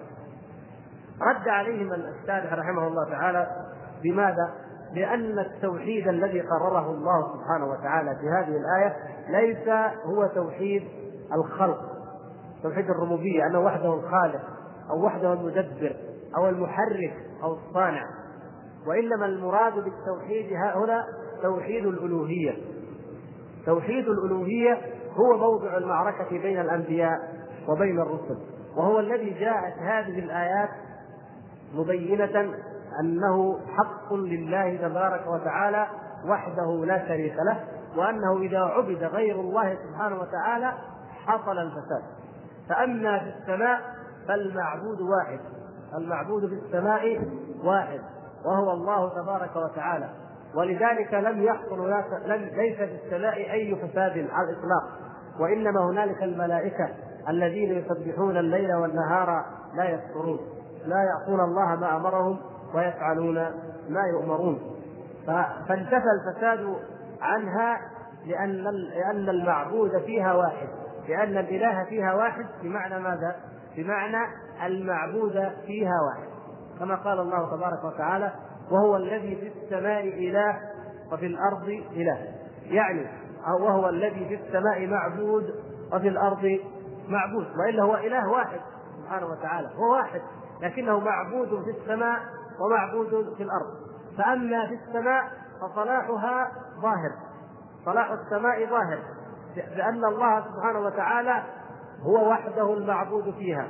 رد 1.22 1.48
عليهم 1.48 1.94
الشارح 1.94 2.54
رحمه 2.54 2.88
الله 2.88 3.10
تعالى 3.10 3.48
بماذا؟ 4.04 4.54
لأن 4.94 5.40
التوحيد 5.40 6.08
الذي 6.08 6.42
قرره 6.42 6.92
الله 6.92 7.34
سبحانه 7.34 7.66
وتعالى 7.66 8.16
في 8.16 8.28
هذه 8.28 8.58
الآية 8.58 8.96
ليس 9.30 9.68
هو 10.06 10.28
توحيد 10.28 10.84
الخلق 11.34 11.80
توحيد 12.64 12.90
الربوبية 12.90 13.46
أنه 13.48 13.60
وحده 13.60 13.94
الخالق 13.94 14.42
أو 14.90 15.06
وحده 15.06 15.34
المدبر 15.34 15.96
أو 16.38 16.50
المحرك 16.50 17.14
أو 17.44 17.54
الصانع. 17.54 18.06
وإنما 18.88 19.26
المراد 19.26 19.74
بالتوحيد 19.74 20.54
هنا 20.54 21.04
توحيد 21.42 21.86
الألوهية. 21.86 22.54
توحيد 23.66 24.08
الألوهية 24.08 24.78
هو 25.20 25.38
موضع 25.38 25.78
المعركة 25.78 26.30
بين 26.30 26.60
الأنبياء 26.62 27.18
وبين 27.68 28.00
الرسل 28.00 28.38
وهو 28.78 29.00
الذي 29.00 29.30
جاءت 29.30 29.74
هذه 29.78 30.20
الآيات 30.20 30.70
مبينة 31.74 32.54
أنه 33.00 33.60
حق 33.78 34.14
لله 34.14 34.78
تبارك 34.78 35.28
وتعالى 35.28 35.88
وحده 36.26 36.86
لا 36.86 37.08
شريك 37.08 37.36
له 37.36 37.64
وأنه 37.98 38.38
إذا 38.38 38.60
عبد 38.60 39.04
غير 39.04 39.40
الله 39.40 39.78
سبحانه 39.90 40.20
وتعالى 40.22 40.74
حصل 41.26 41.58
الفساد. 41.58 42.04
فأما 42.70 43.20
في 43.20 43.34
السماء 43.40 43.82
فالمعبود 44.28 45.02
واحد 45.02 45.40
المعبود 45.98 46.48
في 46.48 46.54
السماء 46.54 47.28
واحد 47.64 48.00
وهو 48.46 48.72
الله 48.72 49.10
تبارك 49.10 49.56
وتعالى. 49.56 50.10
ولذلك 50.56 51.14
لم 51.14 51.44
يحصل 51.44 51.90
لم 52.26 52.50
ليس 52.56 52.78
في 52.78 53.00
السماء 53.06 53.52
أي 53.52 53.76
فساد 53.76 54.28
على 54.32 54.50
الإطلاق. 54.50 55.09
وإنما 55.40 55.90
هنالك 55.90 56.24
الملائكة 56.24 56.90
الذين 57.30 57.72
يسبحون 57.78 58.38
الليل 58.38 58.74
والنهار 58.74 59.46
لا 59.76 59.84
يكفرون 59.84 60.40
لا 60.86 61.04
يعصون 61.04 61.40
الله 61.40 61.76
ما 61.76 61.96
أمرهم 61.96 62.40
ويفعلون 62.76 63.36
ما 63.90 64.02
يؤمرون 64.14 64.60
فانتفى 65.68 66.08
الفساد 66.20 66.76
عنها 67.22 67.78
لأن 68.26 68.64
لأن 68.96 69.30
المعبود 69.30 69.98
فيها 70.06 70.34
واحد 70.34 70.68
لأن 71.10 71.38
الإله 71.38 71.84
فيها 71.84 72.14
واحد 72.14 72.46
بمعنى 72.64 73.00
ماذا؟ 73.00 73.36
بمعنى 73.78 74.28
المعبود 74.66 75.52
فيها 75.66 75.96
واحد 76.08 76.30
كما 76.80 76.96
قال 76.96 77.20
الله 77.20 77.56
تبارك 77.56 77.84
وتعالى 77.84 78.32
وهو 78.72 78.96
الذي 78.96 79.36
في 79.36 79.48
السماء 79.48 80.04
إله 80.04 80.58
وفي 81.12 81.26
الأرض 81.26 81.68
إله 81.92 82.18
يعني 82.66 83.08
وهو 83.48 83.90
الذي 83.90 84.26
في 84.28 84.36
السماء 84.36 84.88
معبود 84.88 85.56
وفي 85.94 86.08
الأرض 86.08 86.60
معبود 87.08 87.48
وإلا 87.58 87.84
هو 87.84 87.96
إله 87.96 88.30
واحد 88.30 88.60
سبحانه 89.02 89.26
وتعالى 89.26 89.70
هو 89.76 89.94
واحد 89.94 90.22
لكنه 90.62 91.00
معبود 91.00 91.64
في 91.64 91.70
السماء 91.70 92.20
ومعبود 92.60 93.34
في 93.38 93.44
الأرض. 93.44 93.74
فأما 94.18 94.68
في 94.68 94.74
السماء 94.74 95.24
فصلاحها 95.62 96.52
ظاهر 96.82 97.12
صلاح 97.86 98.12
السماء 98.12 98.70
ظاهر 98.70 99.00
لأن 99.56 100.06
الله 100.06 100.44
سبحانه 100.46 100.80
وتعالى 100.80 101.44
هو 102.04 102.30
وحده 102.30 102.74
المعبود 102.74 103.34
فيها 103.34 103.68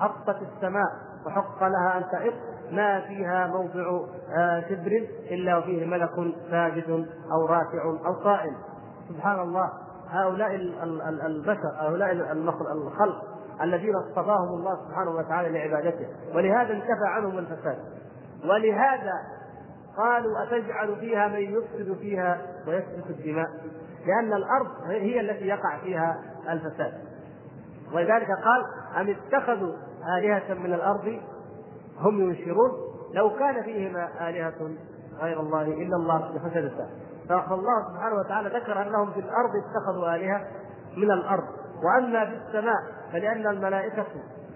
حقت 0.00 0.36
السماء 0.42 0.88
وحق 1.26 1.62
لها 1.62 1.98
أن 1.98 2.04
تعق 2.12 2.34
ما 2.70 3.00
فيها 3.00 3.46
موضع 3.46 4.06
آه، 4.36 4.60
شبر 4.60 5.06
إلا 5.30 5.58
وفيه 5.58 5.86
ملك 5.86 6.34
ساجد 6.50 7.06
أو 7.32 7.46
راكع 7.46 7.84
أو 8.06 8.12
قائم. 8.12 8.56
سبحان 9.08 9.40
الله 9.40 9.72
هؤلاء 10.08 10.54
البشر 11.26 11.72
هؤلاء 11.80 12.12
الخلق 12.72 13.22
الذين 13.62 13.94
اصطفاهم 13.96 14.48
الله 14.48 14.76
سبحانه 14.88 15.10
وتعالى 15.10 15.48
لعبادته. 15.48 16.06
ولهذا 16.34 16.72
انتفى 16.72 17.06
عنهم 17.06 17.38
الفساد. 17.38 17.78
ولهذا 18.44 19.12
قالوا 19.96 20.42
أتجعل 20.42 20.96
فيها 20.96 21.28
من 21.28 21.40
يفسد 21.40 21.96
فيها 22.00 22.40
ويسفك 22.66 23.10
الدماء؟ 23.10 23.48
لأن 24.06 24.32
الأرض 24.32 24.68
هي 24.86 25.20
التي 25.20 25.46
يقع 25.46 25.78
فيها 25.78 26.22
الفساد. 26.48 26.92
ولذلك 27.94 28.28
قال 28.44 28.64
أم 29.00 29.08
اتخذوا 29.16 29.74
آلهة 30.18 30.54
من 30.54 30.74
الأرض؟ 30.74 31.20
هم 31.98 32.20
ينشرون. 32.20 32.70
لو 33.14 33.30
كان 33.30 33.62
فيهما 33.62 34.28
آلهة 34.28 34.70
غير 35.20 35.40
الله 35.40 35.62
إلا 35.62 35.96
الله 35.96 36.36
لفسدتا 36.36 36.88
فالله 37.40 37.88
سبحانه 37.92 38.14
وتعالى 38.14 38.48
ذكر 38.48 38.82
أنهم 38.82 39.10
في 39.10 39.20
الأرض 39.20 39.50
اتخذوا 39.56 40.14
آلهة 40.14 40.46
من 40.96 41.10
الأرض. 41.10 41.44
وأما 41.84 42.24
في 42.24 42.32
السماء 42.36 42.76
فلأن 43.12 43.46
الملائكة 43.46 44.06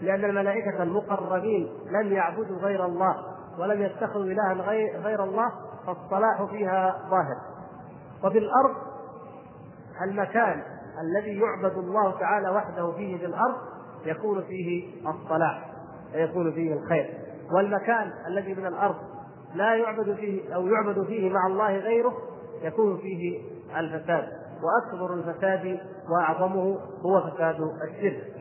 لأن 0.02 0.24
الملائكة 0.24 0.82
المقربين 0.82 1.68
لم 1.90 2.12
يعبدوا 2.12 2.58
غير 2.58 2.84
الله 2.84 3.16
ولم 3.58 3.82
يتخذوا 3.82 4.24
إلها 4.24 4.52
غير 5.04 5.24
الله 5.24 5.52
فالصلاح 5.86 6.44
فيها 6.50 6.96
ظاهر. 7.10 7.36
وفي 8.24 8.38
الأرض 8.38 8.74
المكان 10.02 10.62
الذي 11.00 11.40
يعبد 11.40 11.78
الله 11.78 12.18
تعالى 12.20 12.48
وحده 12.50 12.92
فيه 12.92 13.18
في 13.18 13.26
الأرض 13.26 13.56
يكون 14.04 14.42
فيه 14.42 14.92
الصلاح 15.08 15.70
ويكون 16.14 16.52
فيه 16.52 16.74
الخير. 16.74 17.14
والمكان 17.52 18.12
الذي 18.26 18.54
من 18.54 18.66
الأرض 18.66 18.96
لا 19.54 19.74
يعبد 19.74 20.14
فيه 20.14 20.54
أو 20.54 20.66
يعبد 20.66 21.04
فيه 21.04 21.30
مع 21.30 21.46
الله 21.46 21.76
غيره 21.76 22.12
يكون 22.62 22.98
فيه 22.98 23.42
الفساد 23.76 24.28
وأكبر 24.62 25.14
الفساد 25.14 25.80
وأعظمه 26.10 26.78
هو 27.06 27.30
فساد 27.30 27.56
الشرك 27.90 28.32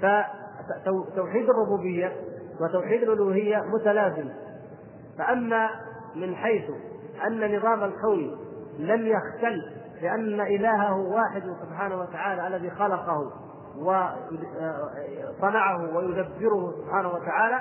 فتوحيد 0.00 1.50
الربوبية 1.50 2.12
وتوحيد 2.60 3.02
الألوهية 3.02 3.62
متلازم. 3.74 4.28
فأما 5.18 5.70
من 6.16 6.34
حيث 6.36 6.70
أن 7.26 7.56
نظام 7.56 7.84
الكون 7.84 8.38
لم 8.78 9.06
يختل 9.06 9.72
لأن 10.02 10.40
إلهه 10.40 10.96
واحد 10.96 11.42
سبحانه 11.62 12.00
وتعالى 12.00 12.46
الذي 12.46 12.70
خلقه 12.70 13.32
وصنعه 15.38 15.96
ويدبره 15.96 16.74
سبحانه 16.84 17.08
وتعالى 17.08 17.60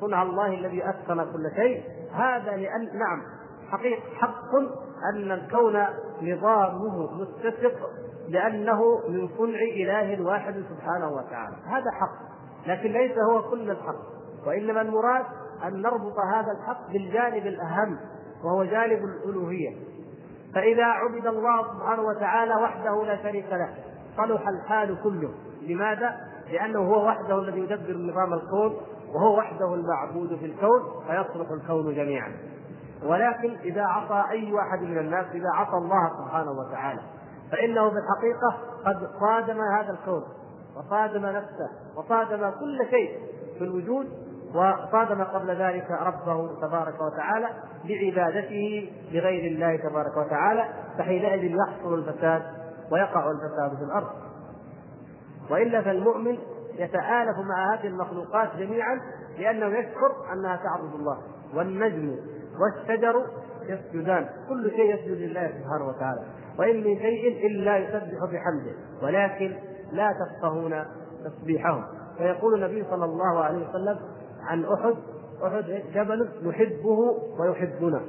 صنع 0.00 0.22
الله 0.22 0.54
الذي 0.54 0.88
أتقن 0.88 1.32
كل 1.32 1.50
شيء. 1.56 1.82
هذا 2.14 2.56
لأن 2.56 2.98
نعم 2.98 3.22
حقيقة 3.70 4.02
حق 4.14 4.54
أن 5.14 5.32
الكون 5.32 5.84
نظامه 6.22 7.20
متسق 7.20 7.90
لأنه 8.28 8.82
من 9.08 9.28
صنع 9.38 9.58
إله 9.76 10.24
واحد 10.24 10.54
سبحانه 10.54 11.08
وتعالى. 11.08 11.56
هذا 11.66 11.90
حق 12.00 12.28
لكن 12.66 12.92
ليس 12.92 13.18
هو 13.30 13.42
كل 13.42 13.70
الحق. 13.70 14.18
وإنما 14.46 14.80
المراد 14.80 15.24
أن 15.64 15.82
نربط 15.82 16.18
هذا 16.34 16.52
الحق 16.60 16.92
بالجانب 16.92 17.46
الأهم 17.46 17.98
وهو 18.44 18.64
جانب 18.64 19.04
الألوهية. 19.04 19.76
فإذا 20.54 20.84
عبد 20.84 21.26
الله 21.26 21.62
سبحانه 21.74 22.02
وتعالى 22.02 22.54
وحده 22.54 23.04
لا 23.04 23.22
شريك 23.22 23.46
له 23.52 23.74
صلح 24.16 24.48
الحال 24.48 25.02
كله. 25.02 25.30
لماذا؟ 25.62 26.16
لأنه 26.52 26.78
هو 26.78 27.06
وحده 27.06 27.38
الذي 27.38 27.60
يدبر 27.60 27.96
نظام 27.96 28.34
الكون 28.34 28.76
وهو 29.14 29.38
وحده 29.38 29.74
المعبود 29.74 30.36
في 30.36 30.46
الكون 30.46 30.80
فيصلح 31.06 31.50
الكون 31.50 31.94
جميعا. 31.94 32.32
ولكن 33.02 33.56
إذا 33.64 33.82
عصى 33.82 34.30
أي 34.30 34.52
واحد 34.52 34.82
من 34.82 34.98
الناس 34.98 35.26
إذا 35.34 35.48
عصى 35.54 35.76
الله 35.76 36.10
سبحانه 36.24 36.50
وتعالى 36.50 37.00
فإنه 37.52 37.90
في 37.90 37.96
الحقيقة 37.96 38.58
قد 38.86 39.10
صادم 39.20 39.60
هذا 39.60 39.90
الكون 39.90 40.22
وصادم 40.76 41.26
نفسه 41.26 41.70
وصادم 41.96 42.50
كل 42.50 42.86
شيء 42.90 43.18
في 43.58 43.64
الوجود 43.64 44.06
وصادم 44.54 45.24
قبل 45.24 45.50
ذلك 45.50 45.90
ربه 45.90 46.60
تبارك 46.60 47.00
وتعالى 47.00 47.48
بعبادته 47.84 48.92
لغير 49.12 49.52
الله 49.52 49.76
تبارك 49.76 50.16
وتعالى 50.16 50.68
فحينئذ 50.98 51.44
يحصل 51.44 51.94
الفساد 51.94 52.42
ويقع 52.92 53.30
الفساد 53.30 53.78
في 53.78 53.84
الأرض. 53.84 54.08
وإلا 55.50 55.82
فالمؤمن 55.82 56.38
يتآلف 56.78 57.38
مع 57.48 57.74
هذه 57.74 57.86
المخلوقات 57.86 58.56
جميعا 58.56 59.00
لأنه 59.38 59.66
يشعر 59.66 60.32
أنها 60.32 60.56
تعبد 60.56 60.94
الله 60.94 61.18
والنجم 61.54 62.16
والشجر 62.60 63.26
يسجدان. 63.62 64.28
كل 64.48 64.70
شيء 64.70 64.94
يسجد 64.94 65.30
لله 65.30 65.48
سبحانه 65.48 65.88
وتعالى. 65.88 66.20
وإن 66.58 66.76
من 66.76 66.98
شيء 66.98 67.46
إلا 67.46 67.76
يسبح 67.76 68.24
بحمده. 68.24 68.72
ولكن 69.02 69.56
لا 69.92 70.12
تفقهون 70.12 70.84
تسبيحهم. 71.24 71.84
فيقول 72.18 72.54
النبي 72.54 72.84
صلى 72.90 73.04
الله 73.04 73.44
عليه 73.44 73.68
وسلم 73.68 73.98
عن 74.42 74.64
أحد 74.64 74.94
أحد 75.46 75.64
جبل 75.94 76.28
نحبه 76.48 76.98
ويحبنا 77.40 78.00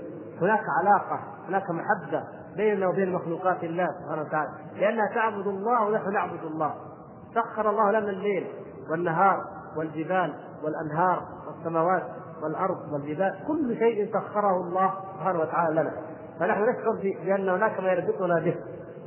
هناك 0.42 0.64
علاقة 0.80 1.20
هناك 1.48 1.64
محبة 1.70 2.24
بيننا 2.56 2.88
وبين 2.88 3.12
مخلوقات 3.12 3.64
الله 3.64 3.88
سبحانه 3.88 4.22
وتعالى. 4.22 4.50
لأنها 4.76 5.14
تعبد 5.16 5.48
الله 5.48 5.88
ونحن 5.88 6.14
نعبد 6.14 6.44
الله. 6.44 6.74
سخر 7.36 7.70
الله 7.70 7.92
لنا 7.92 8.10
الليل 8.10 8.48
والنهار 8.92 9.38
والجبال 9.78 10.34
والأنهار. 10.64 11.28
والسماوات 11.50 12.04
والأرض 12.44 12.94
والجبال 12.94 13.40
كل 13.48 13.78
شيء 13.78 14.14
سخره 14.14 14.62
الله 14.62 14.94
سبحانه 15.14 15.40
وتعالى 15.40 15.82
لنا. 15.82 15.92
فنحن 16.40 16.62
نشعر 16.62 17.16
بأن 17.26 17.50
هناك 17.50 17.80
ما 17.80 17.92
يربطنا 17.92 18.40
به 18.40 18.56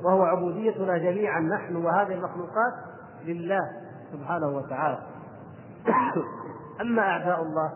وهو 0.05 0.23
عبوديتنا 0.23 0.99
جميعا 0.99 1.41
نحن 1.41 1.77
وهذه 1.77 2.13
المخلوقات 2.13 2.73
لله 3.25 3.61
سبحانه 4.13 4.47
وتعالى. 4.47 4.99
أما 6.83 7.03
أعداء 7.03 7.43
الله 7.43 7.73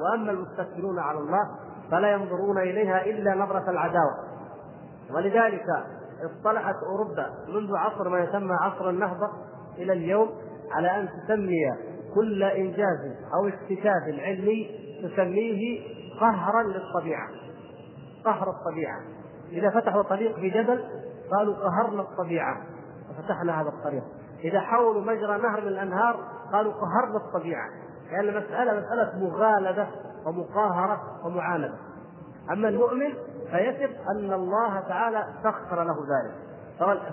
وأما 0.00 0.30
المستكبرون 0.30 0.98
على 0.98 1.18
الله 1.18 1.50
فلا 1.90 2.12
ينظرون 2.12 2.58
إليها 2.58 3.04
إلا 3.04 3.34
نظرة 3.34 3.70
العداوة. 3.70 4.28
ولذلك 5.14 5.64
اصطلحت 6.24 6.76
أوروبا 6.82 7.30
منذ 7.48 7.76
عصر 7.76 8.08
ما 8.08 8.18
يسمى 8.18 8.54
عصر 8.54 8.90
النهضة 8.90 9.30
إلى 9.78 9.92
اليوم 9.92 10.30
على 10.72 10.96
أن 10.96 11.08
تسمي 11.08 11.54
كل 12.18 12.42
إنجاز 12.42 13.16
أو 13.34 13.48
اكتشاف 13.48 14.20
علمي 14.20 14.70
تسميه 15.02 15.80
قهرا 16.20 16.62
للطبيعة. 16.62 17.28
قهر 18.24 18.50
الطبيعة. 18.50 19.00
إذا 19.52 19.70
فتحوا 19.70 20.02
طريق 20.02 20.36
في 20.36 20.50
جبل 20.50 20.84
قالوا 21.30 21.54
قهرنا 21.54 22.02
الطبيعة. 22.02 22.56
وفتحنا 23.10 23.60
هذا 23.60 23.68
الطريق. 23.68 24.02
إذا 24.44 24.60
حولوا 24.60 25.02
مجرى 25.02 25.42
نهر 25.42 25.60
من 25.60 25.68
الأنهار 25.68 26.16
قالوا 26.52 26.72
قهرنا 26.72 27.16
الطبيعة. 27.16 27.68
لأن 28.10 28.12
يعني 28.12 28.28
المسألة 28.28 28.80
مسألة 28.80 29.18
مغالبة 29.18 29.86
ومقاهرة 30.26 31.00
ومعاندة 31.24 31.74
أما 32.52 32.68
المؤمن 32.68 33.14
فيثق 33.50 33.90
أن 34.16 34.32
الله 34.32 34.80
تعالى 34.80 35.26
سخر 35.42 35.84
له 35.84 35.94
ذلك. 35.94 36.47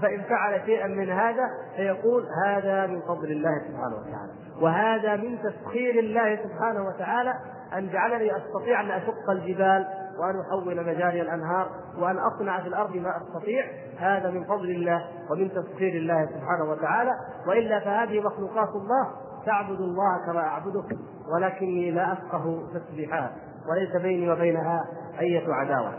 فإن 0.01 0.21
فعل 0.21 0.61
شيئا 0.65 0.87
من 0.87 1.09
هذا 1.09 1.43
فيقول 1.75 2.25
هذا 2.45 2.87
من 2.87 3.01
فضل 3.01 3.31
الله 3.31 3.61
سبحانه 3.67 3.95
وتعالى 3.95 4.31
وهذا 4.61 5.15
من 5.15 5.37
تسخير 5.39 5.99
الله 5.99 6.35
سبحانه 6.35 6.87
وتعالى 6.87 7.33
أن 7.73 7.89
جعلني 7.89 8.37
أستطيع 8.37 8.81
أن 8.81 8.91
أشق 8.91 9.29
الجبال 9.29 9.85
وأن 10.19 10.41
أحول 10.41 10.85
مجاري 10.85 11.21
الأنهار 11.21 11.69
وأن 11.97 12.17
أصنع 12.17 12.61
في 12.61 12.67
الأرض 12.67 12.95
ما 12.95 13.17
أستطيع 13.17 13.65
هذا 13.99 14.29
من 14.31 14.43
فضل 14.43 14.69
الله 14.69 15.05
ومن 15.31 15.49
تسخير 15.49 15.93
الله 15.93 16.25
سبحانه 16.25 16.71
وتعالى. 16.71 17.11
وإلا 17.47 17.79
فهذه 17.79 18.19
مخلوقات 18.21 18.69
الله 18.69 19.11
تعبد 19.45 19.79
الله 19.79 20.25
كما 20.25 20.39
أعبدك 20.39 20.97
ولكني 21.35 21.91
لا 21.91 22.13
أفقه 22.13 22.63
تسبيحها 22.73 23.31
وليس 23.69 24.01
بيني 24.01 24.31
وبينها 24.31 24.79
أية 25.19 25.53
عداوة. 25.53 25.93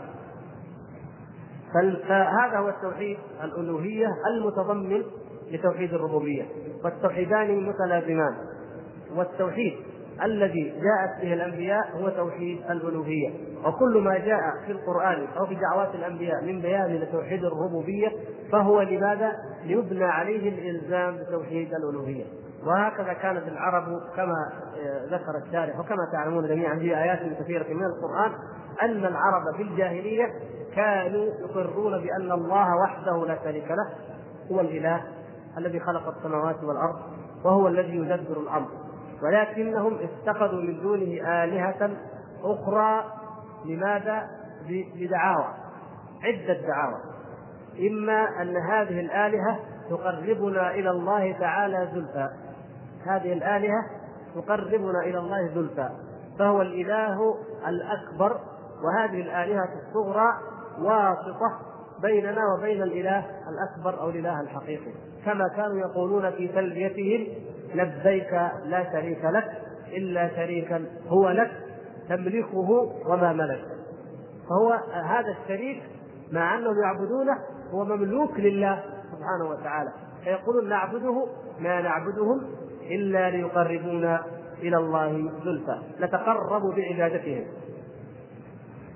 فهذا 1.73 2.57
هو 2.57 2.69
التوحيد 2.69 3.17
الألوهية 3.43 4.07
المتضمن 4.27 5.03
لتوحيد 5.51 5.93
الربوبية 5.93 6.45
والتوحيدان 6.83 7.63
متلازمان 7.69 8.35
والتوحيد 9.15 9.73
الذي 10.23 10.63
جاءت 10.63 11.21
به 11.21 11.33
الأنبياء 11.33 11.97
هو 11.97 12.09
توحيد 12.09 12.61
الألوهية. 12.69 13.29
وكل 13.65 14.01
ما 14.01 14.17
جاء 14.17 14.41
في 14.65 14.71
القرآن 14.71 15.27
أو 15.37 15.45
في 15.45 15.55
دعوات 15.55 15.95
الأنبياء 15.95 16.43
من 16.43 16.61
بيان 16.61 16.95
لتوحيد 16.95 17.45
الربوبية 17.45 18.11
فهو 18.51 18.81
لماذا؟ 18.81 19.31
ليبنى 19.65 20.05
عليه 20.05 20.49
الإلزام 20.49 21.17
بتوحيد 21.17 21.73
الألوهية. 21.73 22.25
وهكذا 22.65 23.13
كانت 23.13 23.47
العرب 23.47 23.85
كما 24.15 24.51
ذكر 25.11 25.47
الشارح 25.47 25.79
وكما 25.79 26.09
تعلمون 26.13 26.47
جميعا 26.47 26.75
في 26.75 26.97
آيات 26.97 27.19
كثيرة 27.39 27.73
من 27.73 27.85
القرآن 27.85 28.31
أن 28.81 29.05
العرب 29.05 29.55
في 29.57 29.61
الجاهلية 29.63 30.25
كانوا 30.75 31.25
يقرون 31.25 32.01
بأن 32.01 32.31
الله 32.31 32.67
وحده 32.83 33.25
لا 33.25 33.37
شريك 33.43 33.71
له 33.71 33.89
هو 34.51 34.59
الإله 34.59 35.03
الذي 35.57 35.79
خلق 35.79 36.15
السماوات 36.17 36.63
والأرض 36.63 36.95
وهو 37.45 37.67
الذي 37.67 37.95
يدبر 37.95 38.39
الأمر. 38.39 38.69
ولكنهم 39.23 39.97
اتخذوا 39.99 40.61
من 40.61 40.81
دونه 40.81 41.43
آلهة 41.43 41.89
أخرى. 42.43 43.03
لماذا؟ 43.65 44.27
بدعاوى 44.69 45.47
عدة 46.23 46.61
دعاوى. 46.67 47.01
إما 47.89 48.41
أن 48.41 48.57
هذه 48.57 48.99
الآلهة 48.99 49.59
تقربنا 49.89 50.71
إلى 50.71 50.89
الله 50.89 51.31
تعالى 51.39 51.89
زلفى. 51.93 52.29
هذه 53.05 53.33
الآلهة 53.33 53.85
تقربنا 54.35 54.99
إلى 55.03 55.17
الله 55.17 55.47
زلفى 55.47 55.89
فهو 56.39 56.61
الإله 56.61 57.35
الأكبر 57.67 58.39
وهذه 58.83 59.21
الآلهة 59.21 59.69
الصغرى 59.87 60.29
واسطة 60.79 61.59
بيننا 62.01 62.41
وبين 62.57 62.83
الإله 62.83 63.25
الأكبر 63.49 64.01
أو 64.01 64.09
الإله 64.09 64.41
الحقيقي. 64.41 64.91
كما 65.25 65.47
كانوا 65.55 65.77
يقولون 65.77 66.31
في 66.31 66.47
تلبيتهم 66.47 67.27
لبيك 67.75 68.33
لا 68.65 68.91
شريك 68.91 69.25
لك 69.25 69.61
إلا 69.87 70.35
شريكا 70.35 70.85
هو 71.07 71.29
لك 71.29 71.51
تملكه 72.09 72.69
وما 73.07 73.33
ملك. 73.33 73.65
فهو 74.49 74.73
هذا 75.03 75.35
الشريك 75.43 75.83
مع 76.31 76.57
أنهم 76.57 76.75
يعبدونه 76.83 77.37
هو 77.71 77.85
مملوك 77.85 78.39
لله 78.39 78.83
سبحانه 79.03 79.49
وتعالى. 79.49 79.91
فيقولون 80.23 80.69
نعبده 80.69 81.27
ما 81.59 81.81
نعبدهم 81.81 82.41
إلا 82.91 83.29
ليقربونا 83.29 84.23
إلى 84.61 84.77
الله 84.77 85.31
زلفى 85.45 85.81
نتقرب 85.99 86.61
بعبادتهم. 86.75 87.45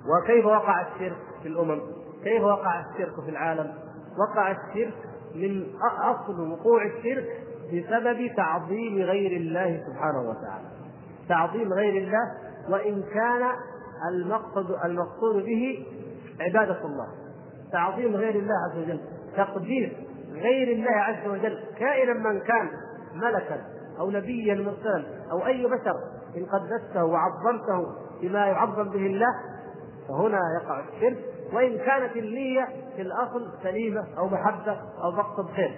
وكيف 0.09 0.45
وقع 0.45 0.81
الشرك 0.81 1.17
في 1.41 1.47
الأمم؟ 1.47 1.81
كيف 2.23 2.43
وقع 2.43 2.79
الشرك 2.79 3.23
في 3.25 3.29
العالم؟ 3.29 3.73
وقع 4.17 4.51
الشرك 4.51 4.93
من 5.35 5.65
أصل 6.03 6.51
وقوع 6.51 6.85
الشرك 6.85 7.40
بسبب 7.73 8.31
تعظيم 8.37 9.01
غير 9.01 9.37
الله 9.37 9.83
سبحانه 9.87 10.29
وتعالى. 10.29 10.67
تعظيم 11.29 11.73
غير 11.73 12.03
الله 12.03 12.31
وإن 12.69 13.03
كان 13.13 13.51
المقصد 14.13 14.71
المقصود 14.85 15.43
به 15.45 15.85
عبادة 16.39 16.85
الله. 16.85 17.07
تعظيم 17.71 18.15
غير 18.15 18.35
الله 18.35 18.53
عز 18.71 18.77
وجل. 18.77 18.99
تقدير 19.37 20.07
غير 20.33 20.71
الله 20.77 20.91
عز 20.91 21.27
وجل. 21.27 21.63
كائنا 21.79 22.13
من 22.13 22.39
كان 22.39 22.69
ملكا 23.15 23.61
أو 23.99 24.11
نبيا 24.11 24.55
مرسلا 24.55 25.03
أو 25.31 25.45
أي 25.45 25.65
بشر 25.65 25.95
إن 26.37 26.45
قدسته 26.45 27.05
وعظمته 27.05 27.95
بما 28.21 28.45
يعظم 28.45 28.83
به 28.83 29.05
الله 29.05 29.35
فهنا 30.07 30.39
يقع 30.61 30.79
الشرك. 30.79 31.17
وإن 31.53 31.77
كانت 31.77 32.17
النية 32.17 32.67
في 32.95 33.01
الأصل 33.01 33.51
سليمة 33.63 34.07
أو 34.17 34.27
محبة 34.27 34.77
أو 35.03 35.11
مقصد 35.11 35.49
خير. 35.51 35.71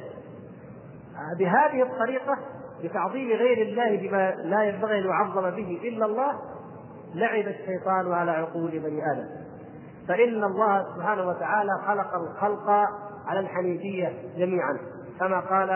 بهذه 1.40 1.84
الطريقة 1.84 2.38
بتعظيم 2.84 3.30
غير 3.30 3.68
الله 3.68 3.98
بما 3.98 4.32
لا 4.32 4.64
ينبغي 4.64 5.00
أن 5.00 5.06
يعظم 5.06 5.50
به 5.50 5.80
إلا 5.84 6.06
الله 6.06 6.34
لعب 7.16 7.48
الشيطان 7.48 8.14
على 8.14 8.32
عقول 8.32 8.72
بني 8.72 9.12
آدم. 9.12 9.28
فإن 10.08 10.44
الله 10.44 10.96
سبحانه 10.96 11.28
وتعالى 11.28 11.72
خلق 11.88 12.16
الخلق 12.16 12.70
على 13.28 13.40
الحنيفية 13.40 14.14
جميعا. 14.38 14.78
كما 15.20 15.40
قال 15.40 15.70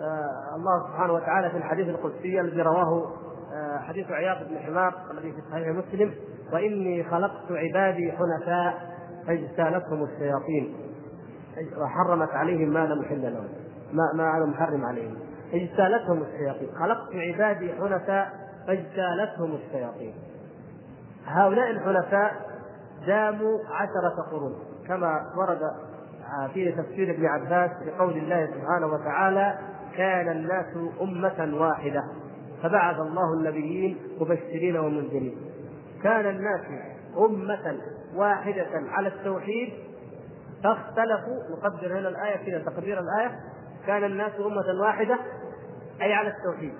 آه، 0.00 0.56
الله 0.56 0.88
سبحانه 0.88 1.12
وتعالى 1.12 1.50
في 1.50 1.56
الحديث 1.56 1.88
القدسي 1.88 2.40
الذي 2.40 2.62
رواه 2.62 3.12
آه، 3.54 3.78
حديث 3.78 4.10
عياض 4.10 4.36
بن 4.48 4.58
حمار 4.58 4.94
الذي 5.10 5.32
في 5.32 5.40
صحيح 5.50 5.68
مسلم 5.68 6.14
وإني 6.52 7.04
خلقت 7.04 7.52
عبادي 7.52 8.12
حنفاء 8.12 8.96
فاجتالتهم 9.26 10.04
الشياطين 10.04 10.76
وحرمت 11.78 12.30
عليهم 12.30 12.68
ما 12.68 12.86
لم 12.86 13.02
يحل 13.02 13.22
لهم. 13.22 13.48
ما 13.92 14.12
ما 14.14 14.36
أنا 14.36 14.46
محرم 14.46 14.84
عليهم. 14.84 15.16
اجتالتهم 15.52 16.22
الشياطين. 16.22 16.68
خلقت 16.78 17.14
عبادي 17.14 17.72
حنفاء 17.72 18.32
فاجتالتهم 18.66 19.54
الشياطين. 19.54 20.14
هؤلاء 21.26 21.70
الحنفاء 21.70 22.32
داموا 23.06 23.58
عشرة 23.70 24.22
قرون. 24.30 24.54
كما 24.88 25.20
ورد 25.36 25.60
في 26.54 26.72
تفسير 26.72 27.10
ابن 27.10 27.26
عباس 27.26 27.70
بقول 27.86 28.16
الله 28.16 28.46
سبحانه 28.46 28.86
وتعالى 28.86 29.58
كان 29.96 30.28
الناس 30.28 30.76
أمة 31.00 31.60
واحدة 31.60 32.04
فبعث 32.62 33.00
الله 33.00 33.32
النبيين 33.32 33.98
مبشرين 34.20 34.76
ومنذرين. 34.76 35.36
كان 36.02 36.26
الناس 36.26 36.60
أمة 37.18 37.76
واحدة 38.14 38.68
على 38.90 39.08
التوحيد. 39.08 39.72
فاختلفوا. 40.64 41.56
نقدر 41.56 41.98
هنا 41.98 42.08
الآية 42.08 42.36
كذا 42.46 42.72
تقدير 42.72 43.00
الآية. 43.00 43.30
كان 43.86 44.04
الناس 44.04 44.32
أمة 44.40 44.82
واحدة 44.82 45.18
أي 46.02 46.12
على 46.12 46.28
التوحيد. 46.28 46.74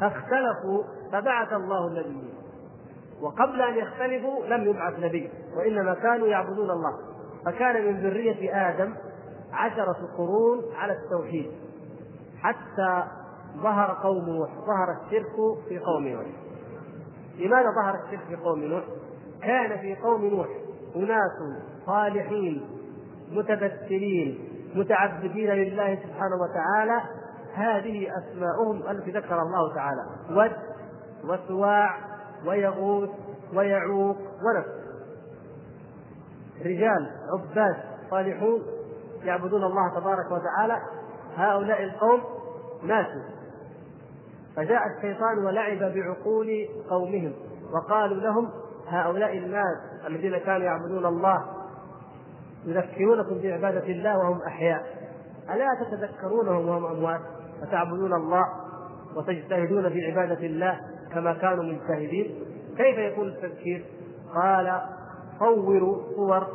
فاختلفوا 0.00 0.84
فبعث 1.12 1.52
الله 1.52 1.86
النبيين. 1.86 2.34
وقبل 3.20 3.62
أن 3.62 3.74
يختلفوا 3.74 4.46
لم 4.46 4.70
يبعث 4.70 4.98
نبي 4.98 5.30
وإنما 5.56 5.94
كانوا 5.94 6.26
يعبدون 6.26 6.70
الله. 6.70 6.98
فكان 7.44 7.86
من 7.86 8.00
ذرية 8.00 8.68
آدم 8.68 8.94
عشرة 9.52 10.08
قرون 10.18 10.62
على 10.76 10.92
التوحيد 10.92 11.50
حتى 12.38 13.04
ظهر 13.56 13.98
قوم 14.02 14.30
نوح 14.30 14.50
ظهر 14.54 14.96
الشرك 15.00 15.64
في 15.68 15.78
قوم 15.78 16.08
نوح. 16.08 16.26
لماذا 17.38 17.68
ظهر 17.82 17.94
الشرك 18.04 18.26
في 18.28 18.36
قوم 18.36 18.64
نوح؟ 18.64 18.84
كان 19.42 19.78
في 19.78 19.96
قوم 19.96 20.24
نوح 20.24 20.48
أناس 20.96 21.62
صالحين 21.86 22.68
متبتلين 23.32 24.51
متعبدين 24.74 25.50
لله 25.50 25.94
سبحانه 25.94 26.36
وتعالى 26.36 27.00
هذه 27.54 28.08
أسماؤهم 28.18 28.90
التي 28.90 29.10
ذكر 29.10 29.42
الله 29.42 29.74
تعالى. 29.74 30.02
ود 30.30 30.52
وسواع 31.24 31.98
ويغوث 32.46 33.10
ويعوق 33.54 34.16
ونفس. 34.16 34.82
رجال 36.64 37.10
عباد 37.32 37.76
صالحون 38.10 38.62
يعبدون 39.24 39.64
الله 39.64 40.00
تبارك 40.00 40.30
وتعالى. 40.30 40.78
هؤلاء 41.36 41.82
القوم 41.82 42.20
ماتوا. 42.82 43.22
فجاء 44.56 44.82
الشيطان 44.96 45.38
ولعب 45.38 45.78
بعقول 45.78 46.68
قومهم 46.90 47.32
وقالوا 47.72 48.20
لهم 48.20 48.50
هؤلاء 48.88 49.38
الناس 49.38 49.78
الذين 50.06 50.38
كانوا 50.38 50.66
يعبدون 50.66 51.06
الله 51.06 51.44
يذكرونكم 52.66 53.38
بعبادة 53.42 53.86
الله 53.86 54.18
وهم 54.18 54.42
أحياء. 54.46 54.86
ألا 55.50 55.66
تتذكرونهم 55.84 56.68
وهم 56.68 56.84
أموات 56.84 57.20
فتعبدون 57.62 58.12
الله 58.12 58.44
وتجتهدون 59.16 59.90
في 59.90 60.10
عبادة 60.10 60.46
الله 60.46 60.80
كما 61.14 61.34
كانوا 61.34 61.64
مجتهدين؟ 61.64 62.44
كيف 62.76 62.98
يكون 62.98 63.28
التذكير؟ 63.28 63.84
قال 64.34 64.80
صوروا 65.38 66.02
صور 66.16 66.46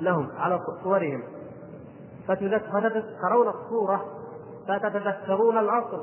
لهم 0.00 0.28
على 0.36 0.60
صورهم. 0.84 1.22
فتتذكرون 2.28 3.48
الصورة 3.48 4.04
فتتذكرون 4.68 5.58
الأصل 5.58 6.00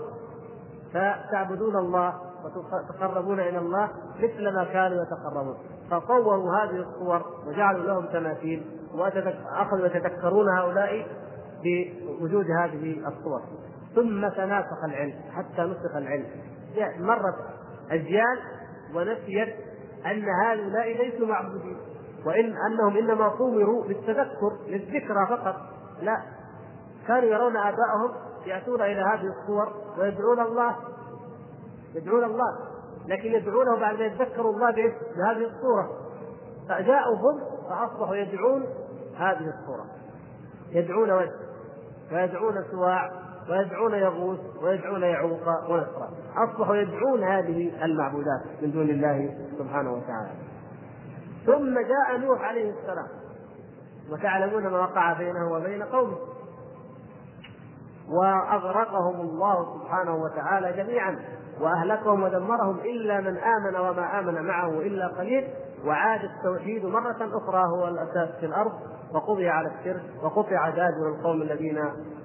فتعبدون 0.94 1.76
الله 1.76 2.14
وتقربون 2.90 3.40
إلى 3.40 3.58
الله 3.58 3.90
مثل 4.20 4.56
ما 4.56 4.64
كانوا 4.64 5.04
يتقربون. 5.04 5.58
فصوروا 5.92 6.54
هذه 6.54 6.76
الصور 6.76 7.26
وجعلوا 7.48 7.86
لهم 7.86 8.06
تماثيل. 8.06 8.77
وأخذوا 8.94 9.86
يتذكرون 9.86 10.50
هؤلاء 10.50 11.08
بوجود 11.64 12.46
هذه 12.52 13.08
الصور. 13.08 13.42
ثم 13.96 14.28
تناسخ 14.28 14.84
العلم 14.84 15.14
حتى 15.32 15.62
نسخ 15.62 15.96
العلم. 15.96 16.26
يعني 16.76 17.04
مرت 17.04 17.36
أجيال 17.92 18.40
ونسيت 18.96 19.56
أن 20.06 20.24
هؤلاء 20.46 20.98
ليسوا 20.98 21.28
معبودين. 21.28 21.78
وإن 22.26 22.56
أنهم 22.68 22.98
إنما 22.98 23.38
صوروا 23.38 23.86
للتذكر 23.86 24.58
للذكرى 24.68 25.28
فقط. 25.30 25.56
لا. 26.02 26.22
كانوا 27.08 27.30
يرون 27.30 27.58
آباءهم 27.58 28.12
يأتون 28.46 28.82
إلى 28.82 29.02
هذه 29.02 29.28
الصور 29.28 29.74
ويدعون 30.00 30.40
الله. 30.40 30.76
يدعون 31.96 32.24
الله. 32.24 32.58
لكن 33.08 33.32
يدعونه 33.32 33.80
بعد 33.80 34.00
ما 34.00 34.06
يتذكروا 34.06 34.54
الله 34.54 34.72
بهذه 34.72 35.46
الصورة. 35.46 35.90
فجاءوا 36.70 37.16
هم 37.16 37.57
فأصبحوا 37.70 38.16
يدعون 38.16 38.66
هذه 39.18 39.54
الصورة. 39.60 39.86
يدعون 40.72 41.12
وجه 41.12 41.32
ويدعون 42.12 42.54
سواع 42.72 43.12
ويدعون 43.50 43.94
يغوث 43.94 44.40
ويدعون 44.64 45.04
يعوق 45.04 45.70
ونصرا 45.70 46.10
أصبحوا 46.38 46.76
يدعون 46.76 47.24
هذه 47.24 47.86
المعبودات 47.86 48.42
من 48.62 48.72
دون 48.72 48.90
الله 48.90 49.38
سبحانه 49.58 49.94
وتعالى. 49.94 50.30
ثم 51.46 51.74
جاء 51.74 52.18
نوح 52.18 52.42
عليه 52.42 52.70
السلام. 52.70 53.08
وتعلمون 54.12 54.68
ما 54.68 54.80
وقع 54.80 55.14
بينه 55.14 55.52
وبين 55.52 55.84
قومه. 55.84 56.18
وأغرقهم 58.10 59.22
الله 59.22 59.80
سبحانه 59.80 60.16
وتعالى 60.16 60.84
جميعا. 60.84 61.20
وأهلكهم 61.62 62.24
ودمرهم 62.24 62.80
إلا 62.80 63.22
من 63.22 63.38
آمن 63.38 63.76
وما 63.76 64.20
آمن 64.20 64.42
معه 64.46 64.70
إلا 64.70 65.08
قليل. 65.08 65.48
وعاد 65.86 66.20
التوحيد 66.24 66.86
مرة 66.86 67.18
أخرى 67.38 67.64
هو 67.64 67.88
الأساس 67.88 68.30
في 68.40 68.46
الأرض 68.46 68.72
وقضي 69.14 69.50
على 69.50 69.72
الشرك 69.80 70.04
وقطع 70.24 70.70
دابر 70.70 71.16
القوم 71.16 71.42
الذين 71.42 71.80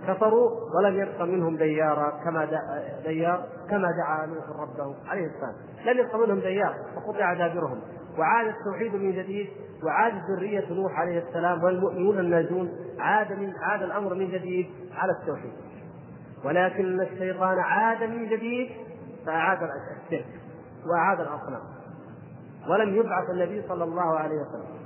كفروا 0.09 0.51
ولم 0.77 1.01
يبق 1.01 1.23
منهم 1.23 1.57
ديارا 1.57 2.11
كما 2.25 2.49
ديار 3.05 3.45
كما 3.71 3.89
دعا 3.91 4.27
نوح 4.27 4.45
ربه 4.61 4.97
عليه 5.09 5.27
السلام. 5.27 5.55
لم 5.87 5.99
يبق 5.99 6.17
منهم 6.17 6.39
ديار 6.39 6.75
فقطع 6.95 7.35
دابرهم. 7.35 7.81
وعاد 8.19 8.47
التوحيد 8.47 8.95
من 8.95 9.13
جديد 9.13 9.49
وعاد 9.85 10.13
ذرية 10.31 10.73
نوح 10.73 11.01
عليه 11.01 11.19
السلام 11.29 11.65
والمؤمنون 11.65 12.19
الناجون 12.19 12.71
عاد 12.99 13.33
من 13.33 13.53
عاد 13.61 13.83
الأمر 13.83 14.15
من 14.15 14.31
جديد 14.31 14.67
على 14.95 15.13
التوحيد. 15.21 15.53
ولكن 16.45 17.01
الشيطان 17.01 17.59
عاد 17.59 18.03
من 18.03 18.29
جديد 18.29 18.71
فأعاد 19.27 19.59
الشرك 19.63 20.27
وأعاد 20.87 21.21
الأصنام. 21.21 21.72
ولم 22.69 22.95
يبعث 22.95 23.31
النبي 23.31 23.63
صلى 23.69 23.85
الله 23.85 24.19
عليه 24.19 24.35
وسلم 24.37 24.83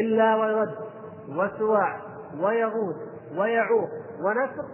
إلا 0.00 0.36
ويود 0.36 0.74
وسواع 1.28 2.00
ويغوث 2.40 2.96
ويعوق 3.36 3.88
ونسر 4.24 4.64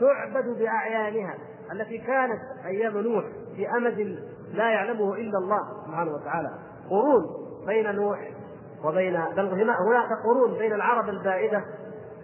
تعبد 0.00 0.58
بأعيانها 0.58 1.34
التي 1.72 1.98
كانت 1.98 2.40
أيام 2.66 2.98
نوح 2.98 3.24
في 3.56 3.68
أمد 3.76 4.18
لا 4.52 4.70
يعلمه 4.70 5.14
إلا 5.14 5.38
الله 5.38 5.60
سبحانه 5.86 6.10
وتعالى. 6.10 6.50
قرون 6.90 7.24
بين 7.66 7.94
نوح 7.94 8.30
وبين 8.84 9.20
بل 9.36 9.46
هناك 9.46 10.08
قرون 10.24 10.58
بين 10.58 10.72
العرب 10.72 11.08
البائدة 11.08 11.64